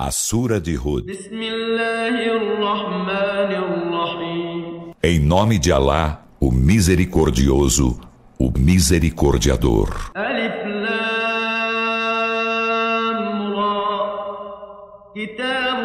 A 0.00 0.10
Sura 0.10 0.60
de 0.60 0.76
Hud. 0.76 1.10
Em 5.02 5.18
nome 5.18 5.58
de 5.58 5.72
Alá, 5.72 6.26
o 6.38 6.52
Misericordioso, 6.52 7.98
o 8.38 8.52
Misericordiador. 8.58 10.12
Alif 10.14 10.52
Lam 10.82 11.14
Ra. 13.56 13.96
كتاب 15.16 15.80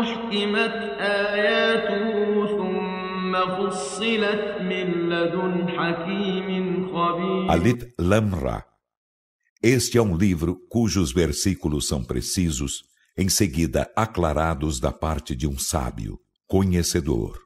أحكمت 0.00 0.76
آياته 0.98 2.46
ثم 2.58 3.32
فصلت 3.56 4.58
من 4.60 5.08
لدن 5.08 5.68
حكيم 5.68 6.86
خبير 6.90 7.48
Alif 7.48 7.86
Lam 8.00 8.34
Ra. 8.34 8.64
Este 9.62 9.98
é 9.98 10.02
um 10.02 10.16
livro 10.16 10.56
cujos 10.68 11.12
versículos 11.12 11.86
são 11.86 12.02
precisos 12.02 12.90
em 13.17 13.29
seguida 13.29 13.91
aclarados 13.95 14.79
da 14.79 14.91
parte 14.91 15.35
de 15.35 15.47
um 15.47 15.57
sábio, 15.57 16.19
conhecedor. 16.45 17.39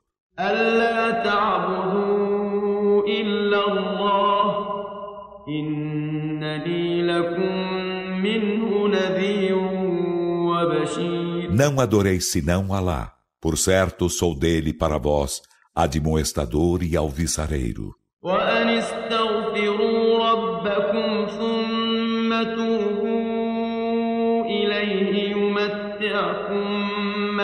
Não 11.50 11.80
adoreis 11.80 12.32
senão 12.32 12.74
Alá. 12.74 13.14
Por 13.40 13.58
certo, 13.58 14.10
sou 14.10 14.38
dele 14.38 14.74
para 14.74 14.98
vós, 14.98 15.42
admoestador 15.74 16.84
e 16.84 16.96
alviçareiro. 16.96 17.96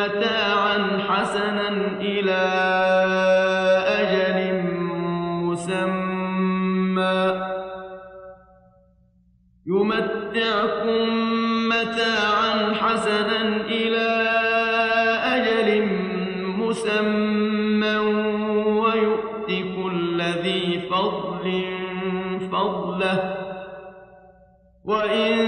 متاعا 0.08 0.78
حسنا 1.10 1.70
إلى 2.00 2.44
أجل 4.00 4.40
مسمى. 5.44 7.18
يمتعكم 9.68 11.08
متاعا 11.70 12.74
حسنا 12.74 13.42
إلى 13.66 14.10
أجل 15.36 15.70
مسمى. 16.58 17.98
ويؤتي 18.82 19.60
كل 19.64 20.22
فضل 20.92 21.46
فضله. 22.52 23.20
وإن 24.86 25.47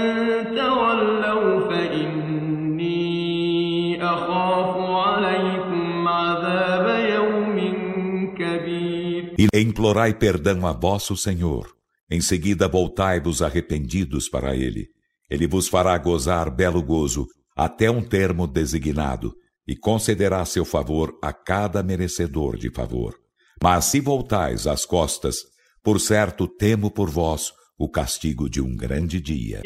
implorai 9.60 10.14
perdão 10.14 10.66
a 10.66 10.72
vosso 10.72 11.16
Senhor. 11.16 11.68
Em 12.10 12.20
seguida 12.20 12.68
voltai-vos 12.68 13.42
arrependidos 13.42 14.28
para 14.28 14.56
Ele. 14.56 14.88
Ele 15.30 15.46
vos 15.46 15.68
fará 15.68 15.96
gozar 15.98 16.50
belo 16.50 16.82
gozo, 16.82 17.26
até 17.56 17.90
um 17.90 18.02
termo 18.02 18.46
designado, 18.46 19.32
e 19.66 19.76
concederá 19.76 20.44
seu 20.44 20.64
favor 20.64 21.16
a 21.22 21.32
cada 21.32 21.82
merecedor 21.82 22.56
de 22.56 22.70
favor. 22.70 23.14
Mas 23.62 23.84
se 23.84 24.00
voltais 24.00 24.66
as 24.66 24.84
costas, 24.84 25.36
por 25.82 26.00
certo 26.00 26.48
temo 26.48 26.90
por 26.90 27.08
vós 27.08 27.52
o 27.78 27.88
castigo 27.88 28.48
de 28.48 28.60
um 28.60 28.76
grande 28.76 29.20
dia. 29.20 29.62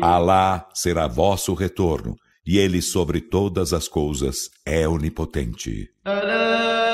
Alá 0.00 0.68
será 0.74 1.08
vosso 1.08 1.54
retorno, 1.54 2.14
e 2.48 2.56
ele 2.58 2.80
sobre 2.80 3.20
todas 3.20 3.74
as 3.74 3.86
coisas 3.86 4.48
é 4.64 4.88
onipotente. 4.88 5.90
Alá. 6.02 6.87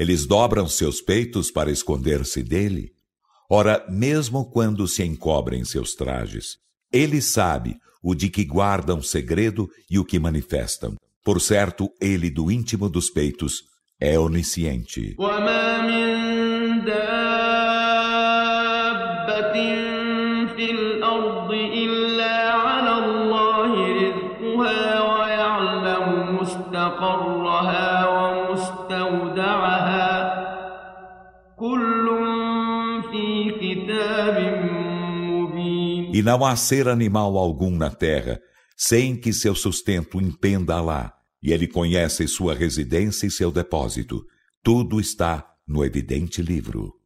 Eles 0.00 0.24
dobram 0.24 0.66
seus 0.66 1.02
peitos 1.02 1.50
para 1.50 1.70
esconder-se 1.70 2.42
dele. 2.42 2.90
Ora, 3.50 3.84
mesmo 3.90 4.50
quando 4.50 4.88
se 4.88 5.04
encobrem 5.04 5.62
seus 5.62 5.92
trajes, 5.94 6.56
ele 6.90 7.20
sabe 7.20 7.76
o 8.02 8.14
de 8.14 8.30
que 8.30 8.42
guardam 8.42 9.02
segredo 9.02 9.68
e 9.90 9.98
o 9.98 10.04
que 10.06 10.18
manifestam. 10.18 10.96
Por 11.22 11.38
certo, 11.38 11.90
ele 12.00 12.30
do 12.30 12.50
íntimo 12.50 12.88
dos 12.88 13.10
peitos 13.10 13.64
é 14.00 14.18
onisciente. 14.18 15.14
E 36.20 36.22
não 36.22 36.44
há 36.44 36.54
ser 36.54 36.86
animal 36.86 37.38
algum 37.38 37.74
na 37.74 37.90
terra 37.90 38.38
sem 38.76 39.16
que 39.16 39.32
seu 39.32 39.54
sustento 39.54 40.20
impenda 40.20 40.78
lá, 40.78 41.14
e 41.42 41.50
ele 41.50 41.66
conhece 41.66 42.28
sua 42.28 42.54
residência 42.54 43.26
e 43.26 43.30
seu 43.30 43.50
depósito. 43.50 44.22
Tudo 44.62 45.00
está 45.00 45.50
no 45.66 45.82
evidente 45.82 46.42
livro. 46.42 46.99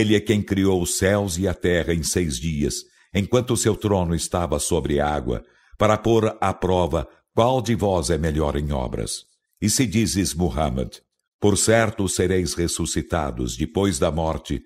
Ele 0.00 0.16
é 0.16 0.20
quem 0.20 0.42
criou 0.42 0.80
os 0.82 0.96
céus 0.96 1.36
e 1.38 1.46
a 1.46 1.54
terra 1.54 1.92
em 1.92 2.02
seis 2.02 2.38
dias, 2.38 2.76
enquanto 3.14 3.56
seu 3.56 3.76
trono 3.76 4.14
estava 4.14 4.58
sobre 4.58 4.98
água, 5.00 5.42
para 5.76 5.98
pôr 5.98 6.36
à 6.40 6.54
prova 6.54 7.06
qual 7.34 7.60
de 7.60 7.74
vós 7.74 8.10
é 8.10 8.18
melhor 8.18 8.56
em 8.56 8.72
obras. 8.72 9.24
E 9.60 9.68
se 9.68 9.86
dizes, 9.86 10.34
Muhammad, 10.34 10.96
por 11.40 11.56
certo 11.56 12.08
sereis 12.08 12.54
ressuscitados 12.54 13.56
depois 13.56 13.98
da 13.98 14.10
morte, 14.10 14.62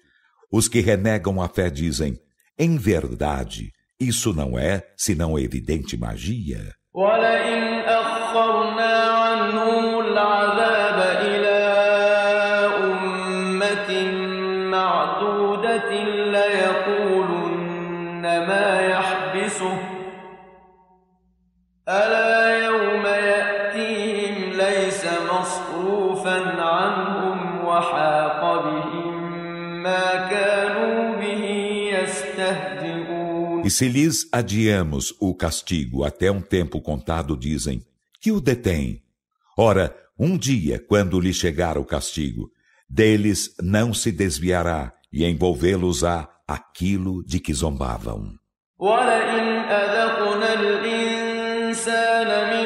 os 0.52 0.68
que 0.68 0.80
renegam 0.80 1.42
a 1.42 1.48
fé 1.48 1.68
dizem, 1.68 2.18
em 2.58 2.76
verdade, 2.76 3.72
isso 3.98 4.32
não 4.32 4.58
é 4.58 4.82
senão 4.96 5.38
evidente 5.38 5.96
magia. 5.96 6.72
E 33.64 33.70
se 33.70 33.88
lhes 33.88 34.28
adiamos 34.30 35.14
o 35.18 35.34
castigo 35.34 36.04
até 36.04 36.30
um 36.30 36.42
tempo 36.42 36.82
contado, 36.82 37.34
dizem, 37.34 37.82
que 38.20 38.30
o 38.30 38.38
detém. 38.38 39.02
Ora, 39.56 39.96
um 40.18 40.36
dia, 40.36 40.78
quando 40.78 41.18
lhe 41.18 41.32
chegar 41.32 41.78
o 41.78 41.84
castigo, 41.84 42.50
deles 42.86 43.54
não 43.62 43.94
se 43.94 44.12
desviará 44.12 44.92
e 45.10 45.24
envolvê-los-á 45.24 46.28
aquilo 46.46 47.24
de 47.24 47.40
que 47.40 47.54
zombavam. 47.54 48.34
E 52.60 52.63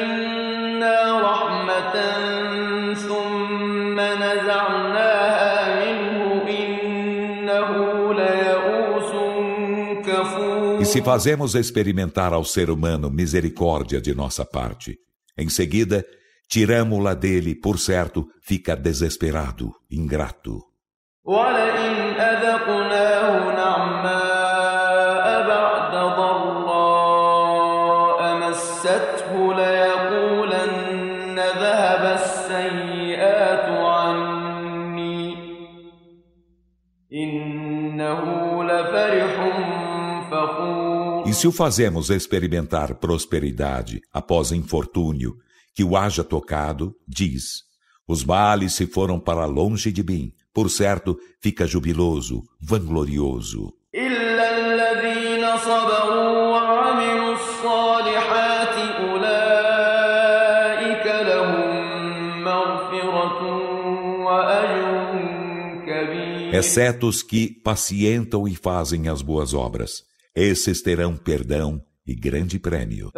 se 10.89 11.03
fazemos 11.03 11.53
experimentar 11.53 12.33
ao 12.33 12.43
ser 12.43 12.71
humano 12.71 13.11
misericórdia 13.11 14.01
de 14.01 14.15
nossa 14.15 14.43
parte, 14.43 14.97
em 15.37 15.47
seguida, 15.47 16.03
tiramo-la 16.49 17.13
dele, 17.13 17.53
por 17.53 17.77
certo, 17.77 18.27
fica 18.41 18.75
desesperado, 18.75 19.71
ingrato. 19.89 20.63
E 41.29 41.33
se 41.33 41.47
o 41.47 41.51
fazemos 41.51 42.09
experimentar 42.09 42.95
prosperidade 42.95 44.01
após 44.11 44.51
infortúnio, 44.51 45.37
que 45.75 45.83
o 45.83 45.95
haja 45.95 46.23
tocado, 46.23 46.95
diz: 47.07 47.61
Os 48.07 48.25
males 48.25 48.73
se 48.73 48.87
foram 48.87 49.19
para 49.19 49.45
longe 49.45 49.91
de 49.91 50.03
mim, 50.03 50.33
por 50.51 50.71
certo, 50.71 51.19
fica 51.39 51.67
jubiloso, 51.67 52.41
vanglorioso. 52.59 53.71
Exceto 66.51 67.07
os 67.07 67.21
que 67.21 67.53
pacientam 67.63 68.47
e 68.47 68.55
fazem 68.55 69.07
as 69.07 69.21
boas 69.21 69.53
obras. 69.53 70.08
Esses 70.35 70.81
terão 70.81 71.17
perdão 71.17 71.81
e 72.05 72.15
grande 72.15 72.59
prêmio. 72.59 73.11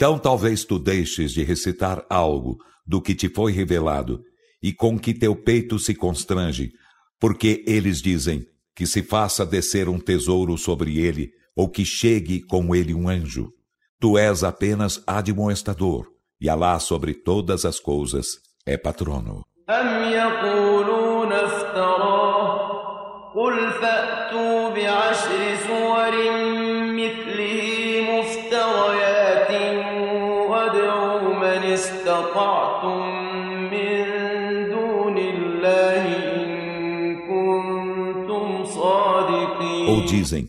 Então 0.00 0.18
talvez 0.18 0.64
tu 0.64 0.78
deixes 0.78 1.32
de 1.32 1.42
recitar 1.42 2.04
algo 2.08 2.56
do 2.86 3.00
que 3.00 3.14
te 3.14 3.28
foi 3.28 3.52
revelado 3.52 4.22
e 4.62 4.72
com 4.72 4.98
que 4.98 5.12
teu 5.12 5.34
peito 5.36 5.78
se 5.78 5.94
constrange, 5.94 6.70
porque 7.20 7.64
eles 7.66 8.00
dizem 8.00 8.44
que 8.74 8.86
se 8.86 9.02
faça 9.02 9.44
descer 9.44 9.88
um 9.88 9.98
tesouro 9.98 10.56
sobre 10.56 10.98
ele 10.98 11.30
ou 11.54 11.68
que 11.68 11.84
chegue 11.84 12.42
com 12.42 12.74
ele 12.74 12.94
um 12.94 13.08
anjo. 13.08 13.50
Tu 13.98 14.18
és 14.18 14.44
apenas 14.44 15.02
admoestador, 15.06 16.06
e 16.40 16.48
Alá 16.48 16.78
sobre 16.78 17.14
todas 17.14 17.64
as 17.64 17.80
coisas 17.80 18.26
é 18.66 18.76
patrono. 18.76 19.44
قل 23.36 23.70
فأتوا 23.70 24.70
بعشر 24.70 25.49
Ou 40.00 40.04
dizem, 40.04 40.48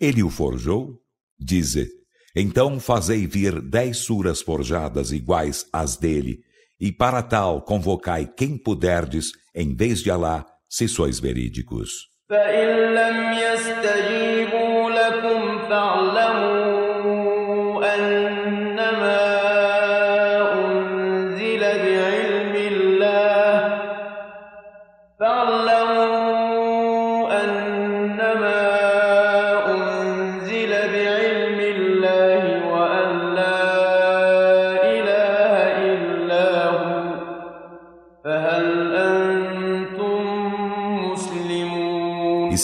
ele 0.00 0.22
o 0.22 0.30
forjou? 0.30 1.00
Dize, 1.38 1.88
então 2.34 2.80
fazei 2.80 3.26
vir 3.26 3.60
dez 3.60 3.98
suras 3.98 4.40
forjadas 4.40 5.12
iguais 5.12 5.66
às 5.72 5.96
dele, 5.96 6.40
e 6.80 6.90
para 6.90 7.22
tal 7.22 7.62
convocai 7.62 8.26
quem 8.26 8.56
puderdes, 8.56 9.32
em 9.54 9.74
vez 9.74 10.00
de 10.00 10.10
Alá, 10.10 10.44
se 10.68 10.88
sois 10.88 11.20
verídicos. 11.20 12.14
فإن 12.28 12.68
لم 12.94 13.32
يستجيبوا 13.32 14.90
لكم 14.90 15.68
فاعلموا 15.68 16.57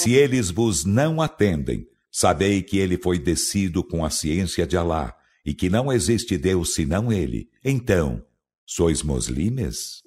se 0.05 0.15
eles 0.15 0.51
vos 0.51 0.85
não 0.85 1.21
atendem, 1.21 1.87
sabei 2.11 2.63
que 2.63 2.79
ele 2.79 2.97
foi 2.97 3.19
descido 3.19 3.83
com 3.83 4.05
a 4.05 4.11
ciência 4.11 4.67
de 4.67 4.77
Alá 4.77 5.17
e 5.45 5.55
que 5.55 5.69
não 5.69 5.93
existe 5.93 6.37
Deus 6.37 6.75
senão 6.75 7.13
ele. 7.13 7.49
Então, 7.65 8.23
sois 8.67 9.03
muslimes? 9.03 10.03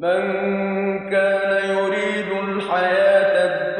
من 0.00 1.10
كان 1.10 1.76
يريد 1.76 2.32
الحياة 2.32 3.34
الدنيا 3.46 3.73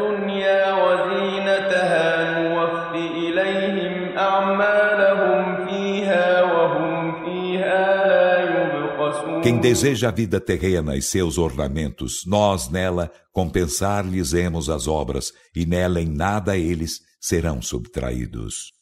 Quem 9.45 9.59
deseja 9.59 10.07
a 10.07 10.11
vida 10.11 10.41
terrena 10.41 10.95
e 10.95 11.03
seus 11.03 11.37
ornamentos, 11.37 12.23
nós 12.25 12.67
nela 12.67 13.11
compensar-lhes-emos 13.31 14.71
as 14.71 14.87
obras, 14.87 15.31
e 15.55 15.67
nela 15.67 16.01
em 16.01 16.07
nada 16.07 16.57
eles 16.57 17.01
serão 17.21 17.61
subtraídos. 17.61 18.73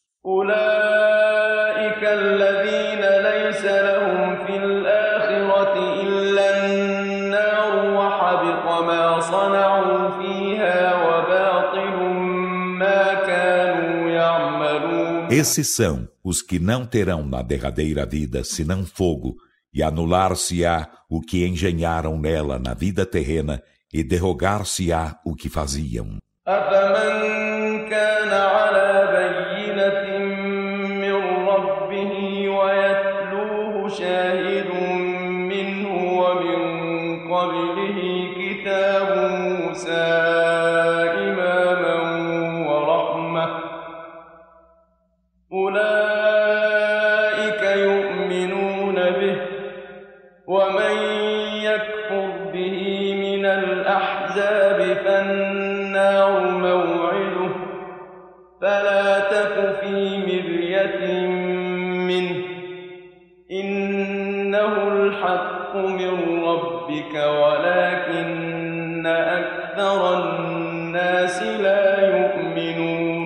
Esses 15.30 15.76
são 15.76 16.08
os 16.24 16.42
que 16.42 16.58
não 16.58 16.86
terão 16.86 17.26
na 17.26 17.42
derradeira 17.42 18.06
vida 18.06 18.46
senão 18.46 18.86
fogo, 18.86 19.36
e 19.74 19.82
anular-se-á 19.82 20.90
o 21.10 21.20
que 21.22 21.46
engenharam 21.46 22.18
nela 22.18 22.60
na 22.60 22.74
vida 22.74 23.06
terrena, 23.06 23.62
e 23.94 24.04
derrogar-se-á 24.04 25.20
o 25.26 25.36
que 25.36 25.50
faziam. 25.50 26.18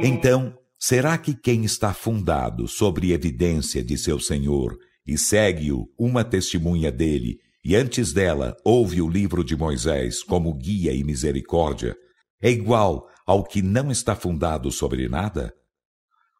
Então, 0.07 0.57
será 0.79 1.17
que 1.17 1.35
quem 1.35 1.65
está 1.65 1.93
fundado 1.93 2.65
sobre 2.65 3.11
evidência 3.11 3.83
de 3.83 3.97
seu 3.97 4.21
Senhor 4.21 4.77
e 5.05 5.17
segue-o 5.17 5.91
uma 5.99 6.23
testemunha 6.23 6.89
dele, 6.89 7.41
e 7.61 7.75
antes 7.75 8.13
dela 8.13 8.55
ouve 8.63 9.01
o 9.01 9.09
livro 9.09 9.43
de 9.43 9.53
Moisés 9.53 10.23
como 10.23 10.53
guia 10.53 10.93
e 10.93 11.03
misericórdia, 11.03 11.93
é 12.41 12.49
igual 12.49 13.09
ao 13.25 13.43
que 13.43 13.61
não 13.61 13.91
está 13.91 14.15
fundado 14.15 14.71
sobre 14.71 15.09
nada? 15.09 15.53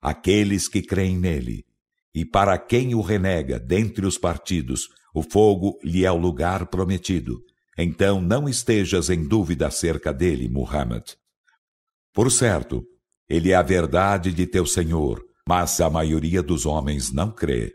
Aqueles 0.02 0.70
que 0.70 0.82
creem 0.82 1.18
nele, 1.18 1.66
e 2.16 2.24
para 2.24 2.58
quem 2.58 2.96
o 2.96 3.02
renega 3.02 3.60
dentre 3.60 4.06
os 4.06 4.18
partidos, 4.18 4.88
o 5.14 5.22
fogo 5.22 5.78
lhe 5.84 6.06
é 6.06 6.12
o 6.12 6.16
lugar 6.16 6.68
prometido. 6.68 7.42
Então 7.78 8.22
não 8.22 8.48
estejas 8.48 9.10
em 9.10 9.28
dúvida 9.28 9.68
acerca 9.68 10.14
dele, 10.14 10.48
Muhammad. 10.48 11.04
Por 12.14 12.32
certo, 12.32 12.88
ele 13.30 13.52
é 13.52 13.56
a 13.56 13.62
verdade 13.62 14.34
de 14.34 14.48
teu 14.48 14.66
Senhor, 14.66 15.22
mas 15.48 15.80
a 15.82 15.90
maioria 15.90 16.42
dos 16.42 16.66
homens 16.66 17.14
não 17.14 17.32
crê. 17.32 17.74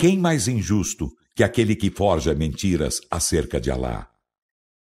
Quem 0.00 0.16
mais 0.16 0.48
injusto 0.48 1.14
que 1.36 1.44
aquele 1.44 1.76
que 1.76 1.90
forja 1.90 2.34
mentiras 2.34 3.02
acerca 3.10 3.60
de 3.60 3.70
Alá? 3.70 4.08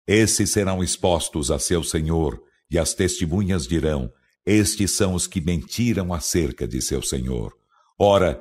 Esses 0.06 0.50
serão 0.50 0.82
expostos 0.82 1.50
a 1.50 1.58
seu 1.58 1.82
Senhor, 1.82 2.40
e 2.70 2.78
as 2.78 2.94
testemunhas 2.94 3.66
dirão: 3.66 4.12
Estes 4.46 4.92
são 4.92 5.14
os 5.14 5.26
que 5.26 5.40
mentiram 5.40 6.14
acerca 6.14 6.68
de 6.68 6.80
seu 6.80 7.02
Senhor. 7.02 7.52
Ora, 7.98 8.40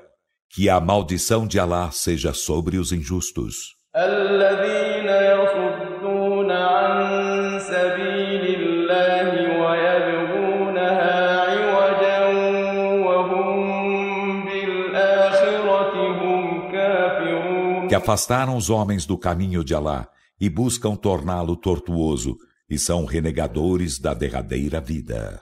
que 0.50 0.70
a 0.70 0.80
maldição 0.80 1.48
de 1.48 1.60
Alá 1.60 1.90
seja 1.90 2.32
sobre 2.32 2.78
os 2.78 2.92
injustos. 2.92 3.76
Afastaram 18.02 18.58
os 18.58 18.72
homens 18.72 19.06
do 19.06 19.16
caminho 19.16 19.64
de 19.64 19.76
Alá 19.76 20.10
e 20.40 20.50
buscam 20.50 20.96
torná-lo 20.96 21.56
tortuoso 21.56 22.36
e 22.68 22.80
são 22.80 23.06
renegadores 23.06 24.00
da 24.00 24.16
derradeira 24.16 24.82
vida. 24.82 25.40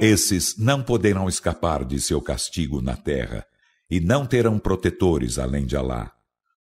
Esses 0.00 0.56
não 0.58 0.82
poderão 0.82 1.28
escapar 1.28 1.84
de 1.84 2.00
seu 2.00 2.20
castigo 2.20 2.80
na 2.80 2.96
terra, 2.96 3.44
e 3.90 4.00
não 4.00 4.24
terão 4.24 4.58
protetores 4.58 5.38
além 5.38 5.66
de 5.66 5.76
Alá. 5.76 6.12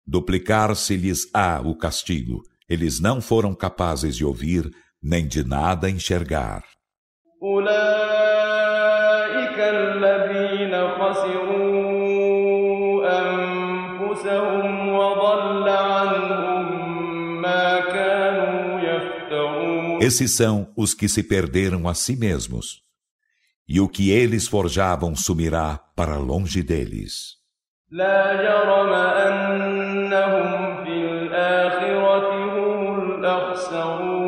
Duplicar-se-lhes-á 0.07 1.61
o 1.65 1.77
castigo, 1.77 2.43
eles 2.69 3.01
não 3.01 3.21
foram 3.21 3.55
capazes 3.55 4.17
de 4.17 4.25
ouvir, 4.25 4.71
nem 5.03 5.27
de 5.27 5.45
nada 5.45 5.91
enxergar. 5.91 6.63
Esses 20.07 20.37
são 20.37 20.73
os 20.77 20.95
que 20.95 21.09
se 21.09 21.21
perderam 21.21 21.89
a 21.89 21.93
si 21.93 22.15
mesmos 22.15 22.81
e 23.69 23.81
o 23.81 23.89
que 23.89 24.13
eles 24.13 24.47
forjavam 24.47 25.17
sumirá 25.17 25.81
para 25.97 26.17
longe 26.17 26.63
deles. 26.63 27.35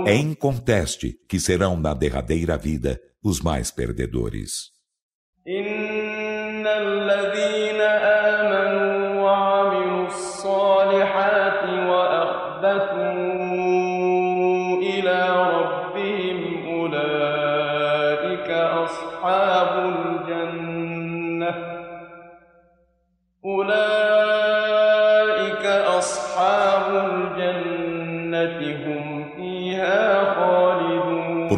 É 0.04 0.14
inconteste 0.16 1.16
que 1.28 1.38
serão 1.38 1.76
na 1.76 1.94
derradeira 1.94 2.58
vida 2.58 3.00
os 3.23 3.40
mais 3.40 3.70
perdedores. 3.70 4.73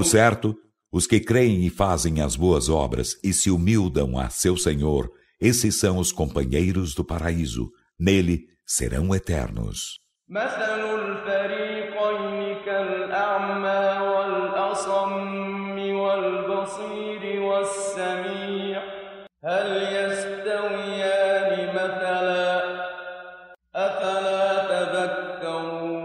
Por 0.01 0.07
certo, 0.07 0.57
os 0.91 1.07
que 1.07 1.21
creem 1.21 1.67
e 1.67 1.69
fazem 1.69 2.23
as 2.23 2.35
boas 2.35 2.71
obras 2.71 3.19
e 3.23 3.35
se 3.35 3.51
humildam 3.51 4.19
a 4.19 4.31
seu 4.31 4.57
Senhor, 4.57 5.11
esses 5.39 5.79
são 5.79 5.99
os 5.99 6.11
companheiros 6.11 6.95
do 6.95 7.05
paraíso. 7.05 7.71
Nele 7.99 8.47
serão 8.65 9.15
eternos. 9.15 9.99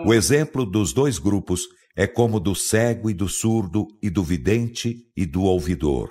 O 0.06 0.14
exemplo 0.14 0.66
dos 0.66 0.92
dois 0.92 1.18
grupos 1.18 1.62
é 1.96 2.06
como 2.06 2.40
do 2.42 2.54
cego 2.54 3.10
e 3.10 3.14
do 3.14 3.30
surdo 3.30 3.88
e 4.02 4.10
do 4.10 4.22
vidente 4.22 4.98
e 5.16 5.26
do 5.26 5.44
ouvidor. 5.44 6.10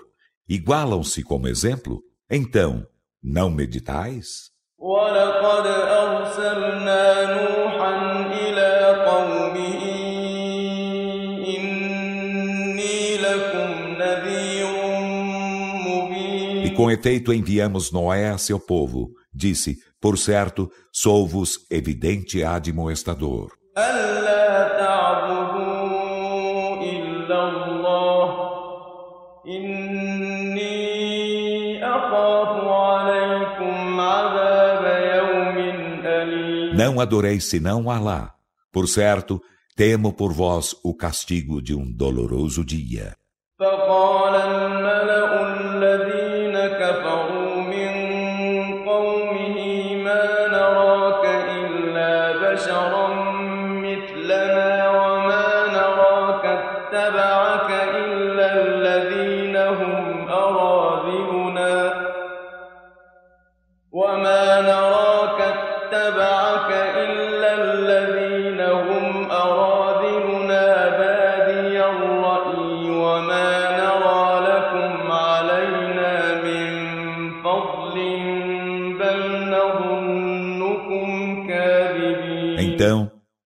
Igualam-se 0.49 1.23
como 1.23 1.47
exemplo? 1.47 2.03
Então, 2.31 2.87
não 3.23 3.51
meditais? 3.51 4.51
E 16.65 16.71
com 16.71 16.91
efeito 16.91 17.33
enviamos 17.33 17.93
Noé 17.93 18.31
a 18.31 18.39
seu 18.39 18.59
povo. 18.59 19.11
Disse, 19.33 19.79
por 20.01 20.17
certo, 20.17 20.71
sou-vos 20.93 21.67
evidente 21.71 22.43
admoestador. 22.43 23.53
Não 36.75 36.99
adoreis 36.99 37.45
senão 37.51 37.91
Alá. 37.91 38.35
Por 38.73 38.89
certo, 38.89 39.41
temo 39.77 40.13
por 40.15 40.33
vós 40.33 40.75
o 40.83 40.95
castigo 40.95 41.61
de 41.61 41.75
um 41.75 41.93
doloroso 41.93 42.65
dia. 42.65 43.15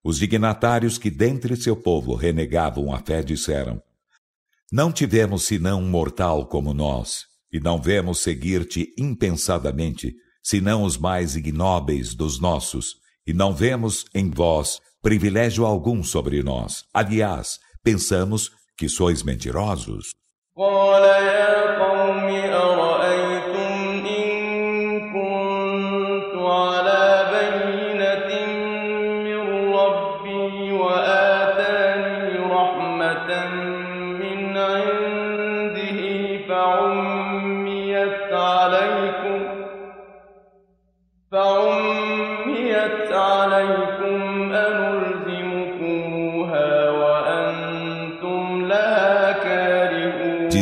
Os 0.08 0.18
dignatários 0.18 0.96
que 0.96 1.10
dentre 1.10 1.54
seu 1.54 1.76
povo 1.76 2.14
renegavam 2.14 2.94
a 2.94 2.98
fé 2.98 3.22
disseram: 3.22 3.82
Não 4.72 4.90
tivemos 4.90 5.44
senão 5.44 5.80
um 5.82 5.86
mortal 5.86 6.46
como 6.46 6.72
nós, 6.72 7.26
e 7.52 7.60
não 7.60 7.78
vemos 7.78 8.20
seguir-te 8.20 8.94
impensadamente, 8.96 10.14
senão 10.42 10.82
os 10.82 10.96
mais 10.96 11.36
ignóbeis 11.36 12.14
dos 12.14 12.40
nossos, 12.40 12.94
e 13.26 13.34
não 13.34 13.52
vemos 13.52 14.06
em 14.14 14.30
vós 14.30 14.80
privilégio 15.02 15.66
algum 15.66 16.02
sobre 16.02 16.42
nós. 16.42 16.84
Aliás, 16.94 17.58
pensamos 17.84 18.50
que 18.78 18.88
sois 18.88 19.22
mentirosos. 19.22 20.14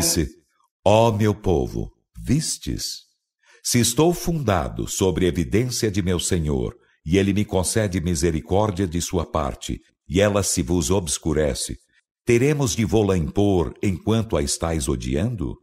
Disse: 0.06 0.28
Ó 0.84 1.08
oh, 1.08 1.12
meu 1.12 1.34
povo, 1.34 1.92
vistes? 2.16 3.06
Se 3.62 3.80
estou 3.80 4.14
fundado 4.14 4.86
sobre 4.86 5.26
evidência 5.26 5.90
de 5.90 6.00
meu 6.00 6.20
Senhor, 6.20 6.76
e 7.04 7.18
ele 7.18 7.32
me 7.32 7.44
concede 7.44 8.00
misericórdia 8.00 8.86
de 8.86 9.00
sua 9.00 9.26
parte, 9.26 9.80
e 10.08 10.20
ela 10.20 10.44
se 10.44 10.62
vos 10.62 10.90
obscurece, 10.90 11.76
teremos 12.24 12.76
de 12.76 12.84
vô-la 12.84 13.16
impor 13.16 13.74
enquanto 13.82 14.36
a 14.36 14.42
estáis 14.42 14.88
odiando? 14.88 15.56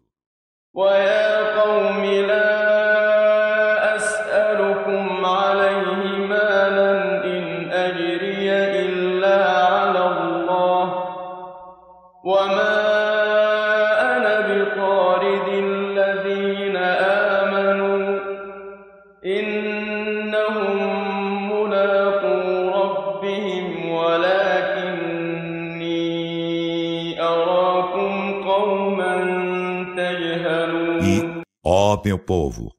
Meu 32.04 32.20
povo, 32.20 32.74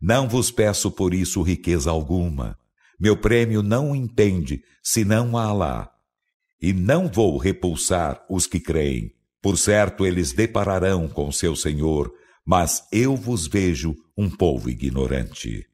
não 0.00 0.28
vos 0.28 0.50
peço 0.50 0.90
por 0.90 1.12
isso 1.12 1.42
riqueza 1.42 1.90
alguma. 1.90 2.58
Meu 2.98 3.16
prêmio 3.16 3.62
não 3.62 3.94
entende, 3.94 4.62
senão 4.82 5.36
a 5.36 5.44
Alá. 5.44 5.90
E 6.60 6.72
não 6.72 7.08
vou 7.08 7.38
repulsar 7.38 8.24
os 8.28 8.46
que 8.46 8.60
creem. 8.60 9.12
Por 9.42 9.56
certo, 9.56 10.06
eles 10.06 10.32
depararão 10.32 11.08
com 11.08 11.32
seu 11.32 11.56
Senhor, 11.56 12.12
mas 12.44 12.86
eu 12.92 13.16
vos 13.16 13.46
vejo 13.46 13.94
um 14.16 14.28
povo 14.28 14.68
ignorante. 14.68 15.66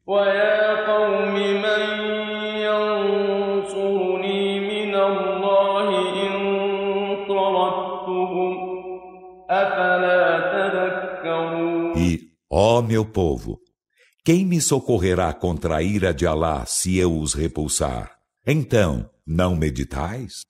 Ó 12.77 12.81
meu 12.83 13.03
povo, 13.03 13.59
quem 14.23 14.45
me 14.45 14.61
socorrerá 14.61 15.33
contra 15.33 15.77
a 15.77 15.81
ira 15.81 16.13
de 16.13 16.27
Alá 16.27 16.63
se 16.67 16.95
eu 16.95 17.19
os 17.19 17.33
repulsar? 17.33 18.11
Então, 18.45 19.09
não 19.25 19.55
meditais? 19.55 20.41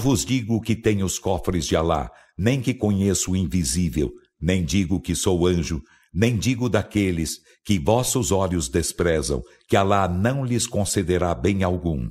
Vos 0.00 0.24
digo 0.24 0.60
que 0.60 0.74
tenho 0.74 1.06
os 1.06 1.18
cofres 1.18 1.66
de 1.66 1.76
Alá, 1.76 2.10
nem 2.36 2.60
que 2.60 2.74
conheço 2.74 3.32
o 3.32 3.36
invisível, 3.36 4.10
nem 4.40 4.64
digo 4.64 5.00
que 5.00 5.14
sou 5.14 5.46
anjo, 5.46 5.82
nem 6.12 6.36
digo 6.36 6.68
daqueles 6.68 7.38
que 7.64 7.78
vossos 7.78 8.32
olhos 8.32 8.68
desprezam, 8.68 9.42
que 9.68 9.76
Alá 9.76 10.08
não 10.08 10.44
lhes 10.44 10.66
concederá 10.66 11.34
bem 11.34 11.62
algum. 11.62 12.10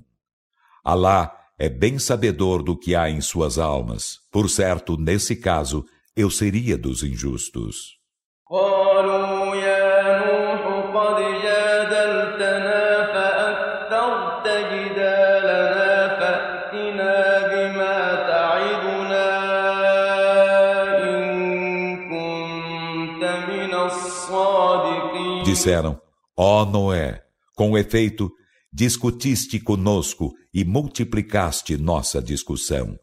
Alá 0.83 1.35
é 1.57 1.67
bem 1.67 1.99
sabedor 1.99 2.63
do 2.63 2.77
que 2.77 2.95
há 2.95 3.09
em 3.09 3.19
suas 3.19 3.57
almas. 3.57 4.19
Por 4.31 4.49
certo, 4.49 4.95
nesse 4.95 5.35
caso, 5.35 5.83
eu 6.15 6.29
seria 6.29 6.77
dos 6.77 7.03
injustos. 7.03 7.98
Disseram: 25.49 25.99
Ó 26.37 26.61
oh 26.61 26.65
Noé, 26.65 27.23
com 27.55 27.77
efeito, 27.77 28.31
discutiste 28.71 29.59
conosco 29.59 30.33
e 30.53 30.63
multiplicaste 30.63 31.75
nossa 31.75 32.21
discussão. 32.21 32.97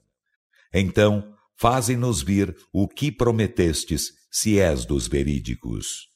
Então, 0.72 1.34
faze-nos 1.56 2.22
vir 2.22 2.54
o 2.72 2.86
que 2.86 3.10
prometestes, 3.10 4.12
se 4.30 4.60
és 4.60 4.84
dos 4.84 5.08
verídicos. 5.08 6.08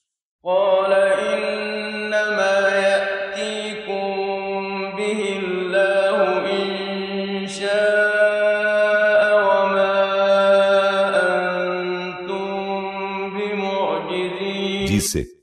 Disse: 14.87 15.40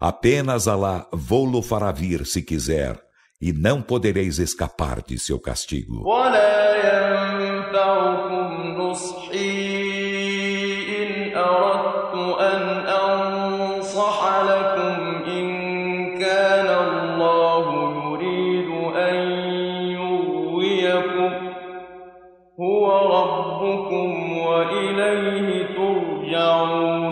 Apenas 0.00 0.66
Alá 0.66 1.06
vou-lo 1.12 1.60
fará 1.60 1.92
vir 1.92 2.24
se 2.24 2.40
quiser, 2.40 2.98
e 3.38 3.52
não 3.52 3.82
podereis 3.82 4.38
escapar 4.38 5.02
de 5.02 5.18
seu 5.18 5.38
castigo. 5.38 6.04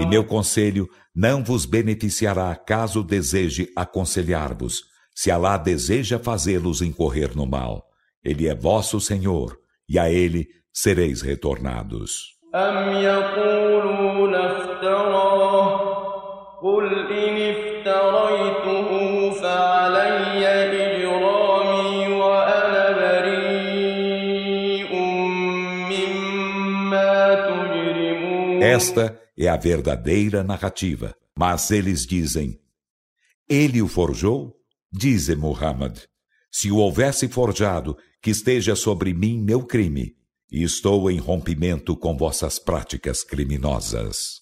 E 0.00 0.06
meu 0.06 0.24
conselho 0.24 0.88
não 1.20 1.42
vos 1.42 1.64
beneficiará 1.66 2.54
caso 2.54 3.02
deseje 3.02 3.68
aconselhar-vos, 3.74 4.84
se 5.12 5.32
Alá 5.32 5.56
deseja 5.56 6.16
fazê-los 6.16 6.80
incorrer 6.80 7.36
no 7.36 7.44
mal. 7.44 7.88
Ele 8.24 8.46
é 8.46 8.54
vosso 8.54 9.00
Senhor, 9.00 9.58
e 9.88 9.98
a 9.98 10.08
Ele 10.08 10.46
sereis 10.72 11.20
retornados. 11.20 12.38
Esta 28.62 29.17
é 29.38 29.48
a 29.48 29.56
verdadeira 29.56 30.42
narrativa. 30.42 31.14
Mas 31.38 31.70
eles 31.70 32.04
dizem: 32.04 32.58
Ele 33.48 33.80
o 33.80 33.88
forjou? 33.88 34.56
Dize 34.90 35.36
Muhammad: 35.36 35.98
Se 36.50 36.70
o 36.70 36.76
houvesse 36.76 37.28
forjado, 37.28 37.96
que 38.20 38.30
esteja 38.30 38.74
sobre 38.74 39.14
mim 39.14 39.38
meu 39.40 39.64
crime, 39.64 40.16
e 40.50 40.62
estou 40.62 41.10
em 41.10 41.18
rompimento 41.18 41.96
com 41.96 42.16
vossas 42.16 42.58
práticas 42.58 43.22
criminosas. 43.22 44.40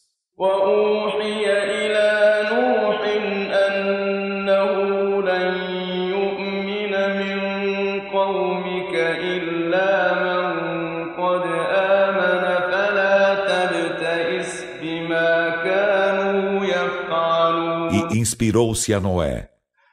Inspirou-se 18.27 18.93
a 18.93 18.99
Noé: 18.99 19.51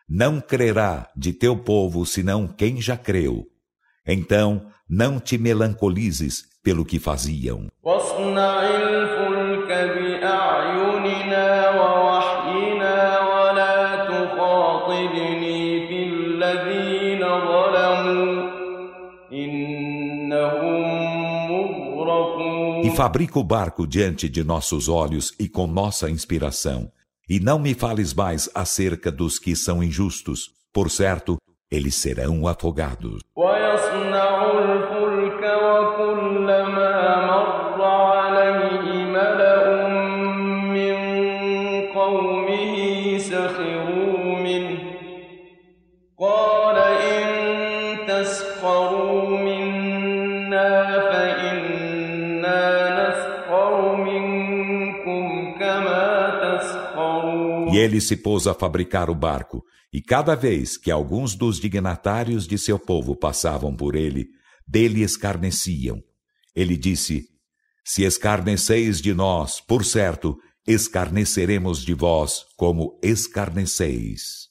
Não 0.09 0.41
crerá 0.41 1.07
de 1.15 1.31
teu 1.31 1.55
povo 1.55 2.03
senão 2.03 2.47
quem 2.47 2.81
já 2.81 2.97
creu. 2.97 3.45
Então, 4.05 4.65
não 4.89 5.19
te 5.19 5.37
melancolizes 5.37 6.43
pelo 6.63 6.83
que 6.83 6.97
faziam. 6.99 7.67
E 22.83 22.95
fabrica 22.95 23.39
o 23.39 23.43
barco 23.43 23.87
diante 23.87 24.27
de 24.27 24.43
nossos 24.43 24.89
olhos 24.89 25.33
e 25.39 25.47
com 25.47 25.65
nossa 25.65 26.09
inspiração 26.09 26.91
e 27.29 27.39
não 27.39 27.57
me 27.59 27.73
fales 27.73 28.13
mais 28.13 28.49
acerca 28.53 29.11
dos 29.11 29.39
que 29.39 29.55
são 29.55 29.83
injustos, 29.83 30.51
por 30.73 30.89
certo, 30.89 31.37
eles 31.71 31.95
serão 31.95 32.47
afogados. 32.47 33.21
E 57.73 57.77
ele 57.77 57.99
se 57.99 58.15
pôs 58.15 58.45
a 58.45 58.53
fabricar 58.53 59.09
o 59.09 59.15
barco, 59.15 59.63
e 59.91 59.99
cada 59.99 60.35
vez 60.35 60.77
que 60.77 60.91
alguns 60.91 61.33
dos 61.33 61.59
dignatários 61.59 62.47
de 62.47 62.57
seu 62.57 62.77
povo 62.77 63.15
passavam 63.15 63.75
por 63.75 63.95
ele, 63.95 64.27
dele 64.67 65.01
escarneciam. 65.01 65.99
Ele 66.55 66.77
disse: 66.77 67.25
Se 67.83 68.03
escarneceis 68.03 69.01
de 69.01 69.13
nós, 69.13 69.59
por 69.59 69.83
certo, 69.83 70.37
escarneceremos 70.67 71.83
de 71.83 71.93
vós 71.93 72.45
como 72.55 72.99
escarneceis. 73.01 74.49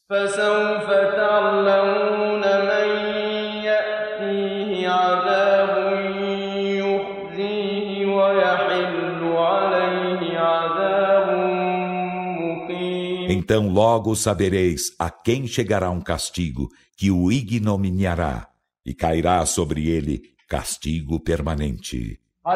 Então 13.43 13.69
logo 13.69 14.15
sabereis 14.15 14.95
a 14.97 15.11
quem 15.11 15.49
chegará 15.49 15.91
um 15.91 16.01
castigo 16.01 16.69
que 16.97 17.11
o 17.11 17.33
ignominiará, 17.33 18.47
e 18.87 18.95
cairá 18.95 19.45
sobre 19.47 19.89
ele 19.89 20.23
castigo 20.49 21.19
permanente. 21.19 21.97
E 21.97 22.53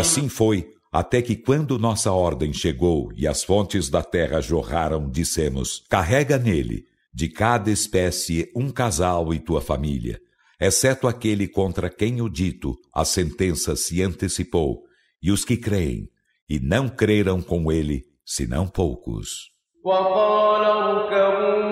assim 0.00 0.28
foi, 0.28 0.68
até 0.92 1.20
que 1.20 1.36
quando 1.36 1.78
nossa 1.78 2.12
ordem 2.12 2.52
chegou 2.52 3.10
e 3.14 3.26
as 3.26 3.44
fontes 3.44 3.88
da 3.90 4.02
terra 4.02 4.40
jorraram, 4.40 5.10
dissemos: 5.10 5.84
Carrega 5.90 6.38
nele, 6.38 6.84
de 7.12 7.28
cada 7.28 7.70
espécie, 7.70 8.50
um 8.54 8.70
casal 8.70 9.32
e 9.32 9.38
tua 9.38 9.60
família, 9.60 10.20
exceto 10.60 11.06
aquele 11.06 11.48
contra 11.48 11.90
quem 11.90 12.20
o 12.20 12.28
dito, 12.28 12.74
a 12.94 13.04
sentença 13.04 13.76
se 13.76 14.02
antecipou, 14.02 14.84
e 15.22 15.30
os 15.30 15.44
que 15.44 15.56
creem, 15.56 16.08
e 16.48 16.58
não 16.58 16.88
creram 16.88 17.42
com 17.42 17.70
ele, 17.70 18.04
senão 18.24 18.66
poucos. 18.66 19.50
وقال 19.86 20.64
اركبوا 20.64 21.69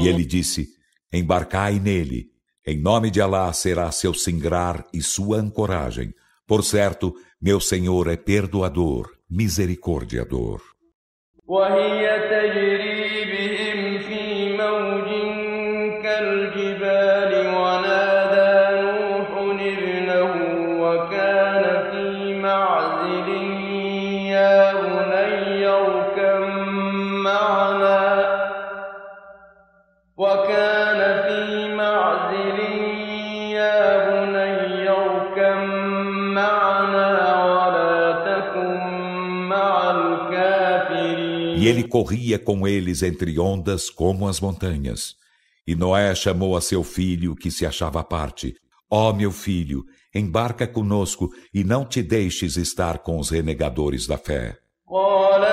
E 0.00 0.08
ele 0.08 0.24
disse: 0.24 0.68
Embarcai 1.12 1.78
nele. 1.78 2.26
Em 2.66 2.78
nome 2.80 3.10
de 3.10 3.20
Alá 3.20 3.50
será 3.52 3.90
seu 3.90 4.12
singrar 4.12 4.84
e 4.92 5.00
sua 5.00 5.38
ancoragem. 5.38 6.12
Por 6.46 6.62
certo, 6.62 7.14
meu 7.40 7.60
Senhor 7.60 8.08
é 8.08 8.16
perdoador, 8.16 9.10
misericordiador. 9.28 10.60
ele 41.67 41.83
corria 41.83 42.39
com 42.39 42.67
eles 42.67 43.03
entre 43.03 43.39
ondas 43.39 43.89
como 43.89 44.27
as 44.27 44.39
montanhas. 44.39 45.15
E 45.65 45.75
Noé 45.75 46.13
chamou 46.13 46.57
a 46.57 46.61
seu 46.61 46.83
filho, 46.83 47.35
que 47.35 47.49
se 47.49 47.65
achava 47.65 48.01
à 48.01 48.03
parte: 48.03 48.55
Ó 48.89 49.09
oh, 49.09 49.13
meu 49.13 49.31
filho, 49.31 49.85
embarca 50.13 50.67
conosco 50.67 51.29
e 51.53 51.63
não 51.63 51.85
te 51.85 52.03
deixes 52.03 52.57
estar 52.57 52.99
com 52.99 53.19
os 53.19 53.29
renegadores 53.29 54.05
da 54.05 54.17
fé. 54.17 54.57
قال 54.93 55.43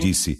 disse: 0.00 0.38